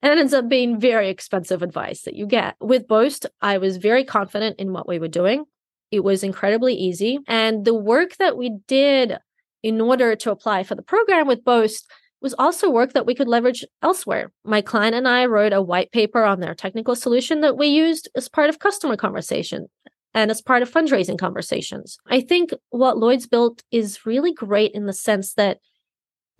And 0.01 0.13
it 0.13 0.19
ends 0.19 0.33
up 0.33 0.47
being 0.47 0.79
very 0.79 1.09
expensive 1.09 1.63
advice 1.63 2.03
that 2.03 2.15
you 2.15 2.25
get. 2.25 2.55
With 2.61 2.87
Boast, 2.87 3.25
I 3.41 3.57
was 3.57 3.77
very 3.77 4.05
confident 4.05 4.59
in 4.59 4.71
what 4.71 4.87
we 4.87 4.99
were 4.99 5.07
doing. 5.07 5.45
It 5.91 6.03
was 6.03 6.23
incredibly 6.23 6.75
easy. 6.75 7.19
And 7.27 7.65
the 7.65 7.73
work 7.73 8.15
that 8.17 8.37
we 8.37 8.59
did 8.67 9.17
in 9.63 9.81
order 9.81 10.15
to 10.15 10.31
apply 10.31 10.63
for 10.63 10.75
the 10.75 10.81
program 10.83 11.27
with 11.27 11.43
Boast 11.43 11.89
was 12.21 12.35
also 12.37 12.69
work 12.69 12.93
that 12.93 13.05
we 13.05 13.15
could 13.15 13.27
leverage 13.27 13.63
elsewhere. 13.83 14.31
My 14.43 14.61
client 14.61 14.95
and 14.95 15.07
I 15.07 15.25
wrote 15.25 15.53
a 15.53 15.61
white 15.61 15.91
paper 15.91 16.23
on 16.23 16.39
their 16.39 16.55
technical 16.55 16.95
solution 16.95 17.41
that 17.41 17.57
we 17.57 17.67
used 17.67 18.09
as 18.15 18.27
part 18.27 18.49
of 18.49 18.59
customer 18.59 18.97
conversation 18.97 19.67
and 20.13 20.31
as 20.31 20.41
part 20.41 20.61
of 20.61 20.71
fundraising 20.71 21.19
conversations. 21.19 21.97
I 22.07 22.21
think 22.21 22.51
what 22.69 22.97
Lloyd's 22.97 23.27
built 23.27 23.61
is 23.71 24.05
really 24.05 24.33
great 24.33 24.71
in 24.71 24.87
the 24.87 24.93
sense 24.93 25.33
that 25.33 25.59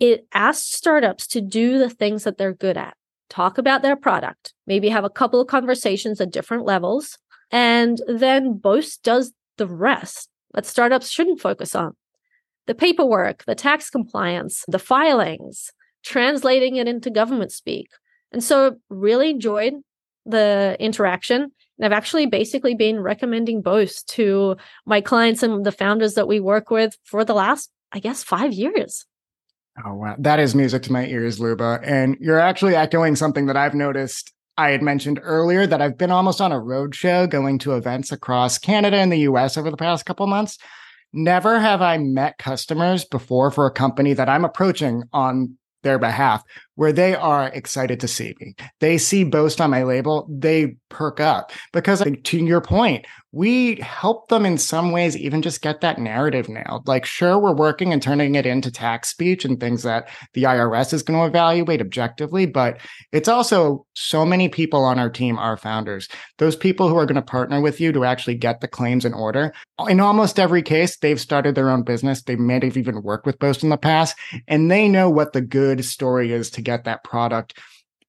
it 0.00 0.26
asks 0.32 0.76
startups 0.76 1.26
to 1.28 1.40
do 1.40 1.78
the 1.78 1.90
things 1.90 2.24
that 2.24 2.38
they're 2.38 2.54
good 2.54 2.76
at, 2.76 2.96
talk 3.30 3.58
about 3.58 3.82
their 3.82 3.96
product, 3.96 4.54
maybe 4.66 4.88
have 4.88 5.04
a 5.04 5.10
couple 5.10 5.40
of 5.40 5.48
conversations 5.48 6.20
at 6.20 6.32
different 6.32 6.64
levels, 6.64 7.18
and 7.50 8.00
then 8.08 8.54
Boast 8.54 9.02
does 9.02 9.32
the 9.56 9.66
rest 9.66 10.28
that 10.54 10.66
startups 10.66 11.08
shouldn't 11.08 11.40
focus 11.40 11.74
on 11.74 11.94
the 12.68 12.74
paperwork, 12.74 13.44
the 13.46 13.54
tax 13.54 13.90
compliance, 13.90 14.62
the 14.68 14.78
filings, 14.78 15.72
translating 16.04 16.76
it 16.76 16.86
into 16.86 17.10
government 17.10 17.50
speak. 17.50 17.88
And 18.30 18.44
so 18.44 18.76
really 18.90 19.30
enjoyed 19.30 19.72
the 20.26 20.76
interaction. 20.78 21.50
And 21.78 21.84
I've 21.84 21.96
actually 21.96 22.26
basically 22.26 22.74
been 22.74 23.00
recommending 23.00 23.62
Boast 23.62 24.06
to 24.10 24.56
my 24.84 25.00
clients 25.00 25.42
and 25.42 25.64
the 25.64 25.72
founders 25.72 26.14
that 26.14 26.28
we 26.28 26.40
work 26.40 26.70
with 26.70 26.96
for 27.04 27.24
the 27.24 27.34
last, 27.34 27.70
I 27.90 28.00
guess, 28.00 28.22
five 28.22 28.52
years. 28.52 29.06
Oh, 29.84 29.94
wow. 29.94 30.16
That 30.18 30.38
is 30.38 30.54
music 30.54 30.82
to 30.84 30.92
my 30.92 31.06
ears, 31.06 31.40
Luba. 31.40 31.80
And 31.82 32.18
you're 32.20 32.38
actually 32.38 32.76
echoing 32.76 33.16
something 33.16 33.46
that 33.46 33.56
I've 33.56 33.74
noticed 33.74 34.32
I 34.58 34.70
had 34.70 34.82
mentioned 34.82 35.20
earlier 35.22 35.66
that 35.66 35.80
I've 35.80 35.96
been 35.96 36.10
almost 36.10 36.40
on 36.40 36.52
a 36.52 36.60
roadshow 36.60 37.30
going 37.30 37.60
to 37.60 37.76
events 37.76 38.12
across 38.12 38.58
Canada 38.58 38.98
and 38.98 39.10
the 39.10 39.20
US 39.20 39.56
over 39.56 39.70
the 39.70 39.76
past 39.76 40.04
couple 40.04 40.26
months. 40.26 40.58
Never 41.12 41.58
have 41.58 41.80
I 41.80 41.98
met 41.98 42.38
customers 42.38 43.04
before 43.04 43.50
for 43.50 43.66
a 43.66 43.72
company 43.72 44.12
that 44.12 44.28
I'm 44.28 44.44
approaching 44.44 45.04
on 45.12 45.56
their 45.82 45.98
behalf 45.98 46.42
where 46.78 46.92
they 46.92 47.12
are 47.12 47.48
excited 47.48 47.98
to 47.98 48.06
see 48.06 48.36
me. 48.38 48.54
They 48.78 48.98
see 48.98 49.24
Boast 49.24 49.60
on 49.60 49.70
my 49.70 49.82
label, 49.82 50.28
they 50.30 50.76
perk 50.90 51.18
up 51.18 51.50
because 51.72 52.04
to 52.22 52.38
your 52.38 52.60
point, 52.60 53.04
we 53.32 53.74
help 53.76 54.28
them 54.28 54.46
in 54.46 54.56
some 54.56 54.90
ways 54.90 55.16
even 55.16 55.42
just 55.42 55.60
get 55.60 55.82
that 55.82 55.98
narrative 55.98 56.48
nailed. 56.48 56.88
Like, 56.88 57.04
sure, 57.04 57.38
we're 57.38 57.52
working 57.52 57.92
and 57.92 58.00
turning 58.00 58.36
it 58.36 58.46
into 58.46 58.70
tax 58.70 59.10
speech 59.10 59.44
and 59.44 59.60
things 59.60 59.82
that 59.82 60.08
the 60.32 60.44
IRS 60.44 60.94
is 60.94 61.02
going 61.02 61.20
to 61.20 61.26
evaluate 61.26 61.82
objectively, 61.82 62.46
but 62.46 62.80
it's 63.12 63.28
also 63.28 63.84
so 63.94 64.24
many 64.24 64.48
people 64.48 64.82
on 64.82 64.98
our 64.98 65.10
team 65.10 65.38
are 65.38 65.58
founders. 65.58 66.08
Those 66.38 66.56
people 66.56 66.88
who 66.88 66.96
are 66.96 67.04
going 67.04 67.16
to 67.16 67.22
partner 67.22 67.60
with 67.60 67.80
you 67.80 67.92
to 67.92 68.04
actually 68.04 68.36
get 68.36 68.60
the 68.60 68.68
claims 68.68 69.04
in 69.04 69.12
order. 69.12 69.52
In 69.88 70.00
almost 70.00 70.40
every 70.40 70.62
case, 70.62 70.96
they've 70.96 71.20
started 71.20 71.54
their 71.54 71.70
own 71.70 71.82
business. 71.82 72.22
They 72.22 72.36
may 72.36 72.60
have 72.64 72.78
even 72.78 73.02
worked 73.02 73.26
with 73.26 73.38
Boast 73.38 73.62
in 73.62 73.68
the 73.68 73.76
past, 73.76 74.16
and 74.46 74.70
they 74.70 74.88
know 74.88 75.10
what 75.10 75.34
the 75.34 75.42
good 75.42 75.84
story 75.84 76.32
is 76.32 76.48
to 76.50 76.62
get 76.68 76.84
that 76.84 77.04
product 77.04 77.58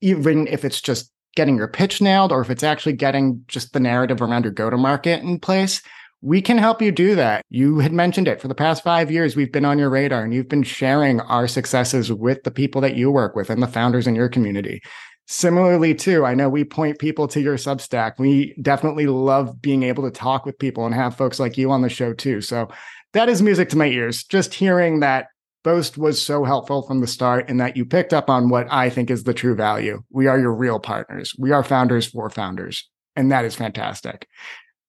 even 0.02 0.48
if 0.48 0.64
it's 0.64 0.82
just 0.82 1.12
getting 1.36 1.58
your 1.58 1.68
pitch 1.68 2.02
nailed 2.02 2.32
or 2.32 2.42
if 2.42 2.50
it's 2.50 2.64
actually 2.64 2.94
getting 2.94 3.44
just 3.48 3.74
the 3.74 3.80
narrative 3.80 4.22
around 4.22 4.44
your 4.44 4.54
go 4.54 4.70
to 4.70 4.78
market 4.78 5.22
in 5.22 5.40
place, 5.40 5.82
we 6.22 6.42
can 6.42 6.58
help 6.58 6.82
you 6.82 6.92
do 6.92 7.16
that. 7.16 7.46
You 7.50 7.80
had 7.80 7.94
mentioned 7.94 8.28
it 8.28 8.42
for 8.42 8.48
the 8.48 8.56
past 8.56 8.84
five 8.84 9.10
years. 9.10 9.36
We've 9.36 9.52
been 9.52 9.66
on 9.66 9.80
your 9.80 9.90
radar 9.90 10.24
and 10.24 10.34
you've 10.34 10.50
been 10.50 10.64
sharing 10.64 11.22
our 11.22 11.48
successes 11.48 12.12
with 12.12 12.44
the 12.44 12.52
people 12.52 12.82
that 12.82 12.96
you 12.96 13.10
work 13.10 13.36
with 13.36 13.50
and 13.50 13.64
the 13.64 13.68
founders 13.68 14.08
in 14.08 14.16
your 14.16 14.28
community. 14.28 14.82
Similarly, 15.28 15.94
too, 15.94 16.26
I 16.26 16.34
know 16.34 16.50
we 16.50 16.64
point 16.64 16.98
people 16.98 17.28
to 17.30 17.40
your 17.40 17.56
Substack. 17.56 18.14
We 18.18 18.56
definitely 18.62 19.06
love 19.06 19.62
being 19.62 19.84
able 19.84 20.04
to 20.04 20.12
talk 20.12 20.46
with 20.46 20.58
people 20.58 20.86
and 20.86 20.96
have 20.96 21.16
folks 21.16 21.40
like 21.40 21.58
you 21.58 21.72
on 21.72 21.84
the 21.84 21.90
show, 21.90 22.14
too. 22.14 22.42
So 22.42 22.68
that 23.14 23.30
is 23.30 23.42
music 23.42 23.70
to 23.70 23.78
my 23.78 23.86
ears. 23.86 24.24
Just 24.24 24.56
hearing 24.56 25.02
that 25.02 25.28
Boast 25.64 25.98
was 25.98 26.22
so 26.22 26.46
helpful 26.46 26.84
from 26.84 27.02
the 27.02 27.08
start 27.08 27.50
in 27.50 27.58
that 27.58 27.76
you 27.76 27.86
picked 27.86 28.14
up 28.14 28.30
on 28.30 28.50
what 28.50 28.68
I 28.72 28.90
think 28.90 29.10
is 29.10 29.24
the 29.24 29.34
true 29.34 29.56
value. 29.56 30.02
We 30.10 30.28
are 30.28 30.40
your 30.40 30.54
real 30.54 30.80
partners. 30.80 31.34
We 31.38 31.52
are 31.52 31.64
founders 31.64 32.08
for 32.08 32.30
founders. 32.30 32.90
And 33.16 33.32
that 33.32 33.44
is 33.44 33.56
fantastic. 33.56 34.28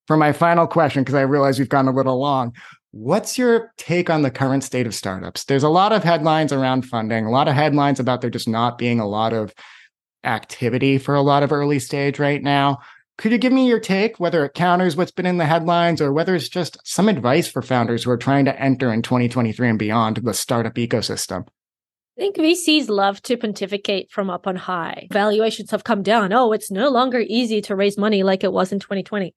For 0.06 0.16
my 0.16 0.32
final 0.32 0.66
question, 0.66 1.02
because 1.02 1.16
I 1.16 1.22
realize 1.22 1.58
we've 1.58 1.68
gone 1.68 1.88
a 1.88 1.92
little 1.92 2.20
long, 2.20 2.54
what's 2.92 3.36
your 3.36 3.72
take 3.76 4.10
on 4.10 4.22
the 4.22 4.30
current 4.30 4.62
state 4.62 4.86
of 4.86 4.94
startups? 4.94 5.44
There's 5.44 5.62
a 5.62 5.68
lot 5.68 5.92
of 5.92 6.04
headlines 6.04 6.52
around 6.52 6.82
funding, 6.82 7.24
a 7.24 7.30
lot 7.30 7.48
of 7.48 7.54
headlines 7.54 7.98
about 7.98 8.20
there 8.20 8.30
just 8.30 8.48
not 8.48 8.78
being 8.78 9.00
a 9.00 9.08
lot 9.08 9.32
of 9.32 9.52
activity 10.24 10.98
for 10.98 11.14
a 11.14 11.22
lot 11.22 11.42
of 11.42 11.52
early 11.52 11.78
stage 11.78 12.18
right 12.18 12.42
now. 12.42 12.78
Could 13.20 13.32
you 13.32 13.38
give 13.38 13.52
me 13.52 13.68
your 13.68 13.80
take, 13.80 14.18
whether 14.18 14.46
it 14.46 14.54
counters 14.54 14.96
what's 14.96 15.10
been 15.10 15.26
in 15.26 15.36
the 15.36 15.44
headlines 15.44 16.00
or 16.00 16.10
whether 16.10 16.34
it's 16.34 16.48
just 16.48 16.78
some 16.84 17.06
advice 17.06 17.46
for 17.46 17.60
founders 17.60 18.02
who 18.02 18.10
are 18.10 18.16
trying 18.16 18.46
to 18.46 18.58
enter 18.58 18.90
in 18.90 19.02
2023 19.02 19.68
and 19.68 19.78
beyond 19.78 20.16
the 20.16 20.32
startup 20.32 20.72
ecosystem? 20.76 21.46
I 22.16 22.20
think 22.22 22.36
VCs 22.36 22.88
love 22.88 23.20
to 23.24 23.36
pontificate 23.36 24.10
from 24.10 24.30
up 24.30 24.46
on 24.46 24.56
high. 24.56 25.06
Valuations 25.12 25.70
have 25.70 25.84
come 25.84 26.02
down. 26.02 26.32
Oh, 26.32 26.52
it's 26.52 26.70
no 26.70 26.88
longer 26.88 27.22
easy 27.28 27.60
to 27.60 27.76
raise 27.76 27.98
money 27.98 28.22
like 28.22 28.42
it 28.42 28.54
was 28.54 28.72
in 28.72 28.80
2020. 28.80 29.34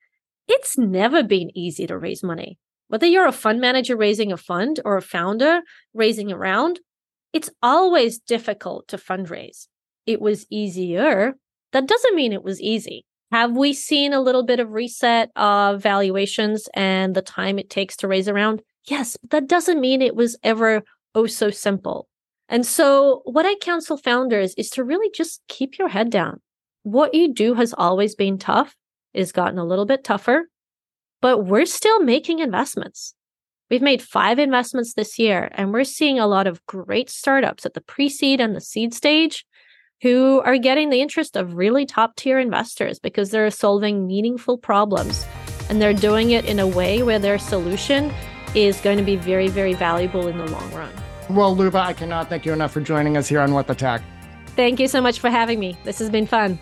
It's 0.47 0.77
never 0.77 1.21
been 1.21 1.49
easy 1.53 1.85
to 1.87 1.97
raise 1.97 2.23
money. 2.23 2.57
Whether 2.87 3.07
you're 3.07 3.27
a 3.27 3.33
fund 3.33 3.59
manager 3.59 3.97
raising 3.97 4.31
a 4.31 4.37
fund 4.37 4.79
or 4.85 4.95
a 4.95 5.01
founder 5.01 5.59
raising 5.93 6.31
a 6.31 6.37
round, 6.37 6.79
it's 7.33 7.49
always 7.61 8.17
difficult 8.17 8.87
to 8.87 8.97
fundraise. 8.97 9.67
It 10.05 10.21
was 10.21 10.45
easier. 10.49 11.33
That 11.73 11.85
doesn't 11.85 12.15
mean 12.15 12.31
it 12.31 12.45
was 12.45 12.61
easy. 12.61 13.05
Have 13.33 13.57
we 13.57 13.73
seen 13.73 14.13
a 14.13 14.21
little 14.21 14.43
bit 14.43 14.59
of 14.59 14.73
reset 14.73 15.31
of 15.35 15.81
valuations 15.81 16.69
and 16.75 17.15
the 17.15 17.23
time 17.23 17.57
it 17.57 17.67
takes 17.67 17.97
to 17.97 18.07
raise 18.07 18.29
around? 18.29 18.61
Yes, 18.85 19.17
but 19.23 19.31
that 19.31 19.47
doesn't 19.47 19.81
mean 19.81 20.03
it 20.03 20.15
was 20.15 20.37
ever 20.43 20.83
oh 21.15 21.25
so 21.25 21.49
simple. 21.49 22.07
And 22.47 22.63
so, 22.63 23.23
what 23.25 23.47
I 23.47 23.55
counsel 23.55 23.97
founders 23.97 24.53
is 24.53 24.69
to 24.69 24.83
really 24.83 25.09
just 25.15 25.41
keep 25.47 25.79
your 25.79 25.87
head 25.87 26.11
down. 26.11 26.41
What 26.83 27.15
you 27.15 27.33
do 27.33 27.55
has 27.55 27.73
always 27.75 28.13
been 28.13 28.37
tough, 28.37 28.75
it 29.15 29.19
has 29.21 29.31
gotten 29.31 29.57
a 29.57 29.65
little 29.65 29.87
bit 29.87 30.03
tougher, 30.03 30.47
but 31.19 31.39
we're 31.39 31.65
still 31.65 32.01
making 32.01 32.37
investments. 32.37 33.15
We've 33.71 33.81
made 33.81 34.03
five 34.03 34.37
investments 34.37 34.93
this 34.93 35.17
year, 35.17 35.49
and 35.53 35.73
we're 35.73 35.85
seeing 35.85 36.19
a 36.19 36.27
lot 36.27 36.45
of 36.45 36.63
great 36.67 37.09
startups 37.09 37.65
at 37.65 37.73
the 37.73 37.81
pre 37.81 38.09
seed 38.09 38.39
and 38.39 38.55
the 38.55 38.61
seed 38.61 38.93
stage 38.93 39.43
who 40.03 40.41
are 40.41 40.57
getting 40.57 40.89
the 40.89 41.01
interest 41.01 41.37
of 41.37 41.55
really 41.55 41.85
top 41.85 42.17
tier 42.17 42.37
investors 42.37 42.99
because 42.99 43.31
they're 43.31 43.49
solving 43.49 44.05
meaningful 44.05 44.57
problems 44.57 45.25
and 45.69 45.81
they're 45.81 45.93
doing 45.93 46.31
it 46.31 46.43
in 46.43 46.59
a 46.59 46.67
way 46.67 47.01
where 47.01 47.19
their 47.19 47.39
solution 47.39 48.13
is 48.53 48.81
going 48.81 48.97
to 48.97 49.03
be 49.03 49.15
very, 49.15 49.47
very 49.47 49.73
valuable 49.73 50.27
in 50.27 50.37
the 50.37 50.45
long 50.47 50.71
run. 50.73 50.91
Well, 51.29 51.55
Luba, 51.55 51.79
I 51.79 51.93
cannot 51.93 52.27
thank 52.27 52.45
you 52.45 52.51
enough 52.51 52.73
for 52.73 52.81
joining 52.81 53.15
us 53.15 53.29
here 53.29 53.39
on 53.39 53.53
What 53.53 53.65
the 53.65 53.75
Tech. 53.75 54.03
Thank 54.57 54.81
you 54.81 54.89
so 54.89 54.99
much 54.99 55.19
for 55.19 55.29
having 55.29 55.57
me. 55.57 55.77
This 55.85 55.99
has 55.99 56.09
been 56.09 56.27
fun. 56.27 56.59